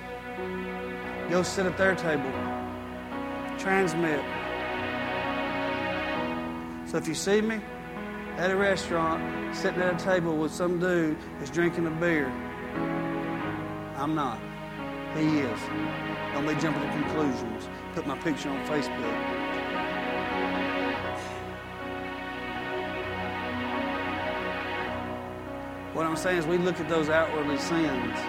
[1.32, 2.32] Go sit at their table.
[3.58, 4.24] Transmit.
[6.88, 7.62] So if you see me
[8.38, 12.28] at a restaurant, sitting at a table with some dude that's drinking a beer,
[13.96, 14.40] I'm not.
[15.16, 15.60] He is.
[16.34, 17.70] Don't be jumping to conclusions.
[17.94, 19.46] Put my picture on Facebook.
[25.94, 28.20] What I'm saying is, we look at those outwardly sins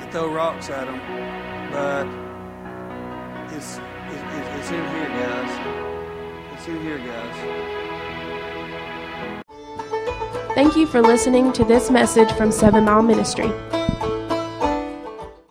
[0.00, 0.98] and throw rocks at them,
[1.70, 2.08] but
[3.54, 3.78] it's,
[4.10, 6.58] it's, it's in here, guys.
[6.58, 7.73] It's in here, guys.
[10.54, 13.50] Thank you for listening to this message from Seven Mile Ministry.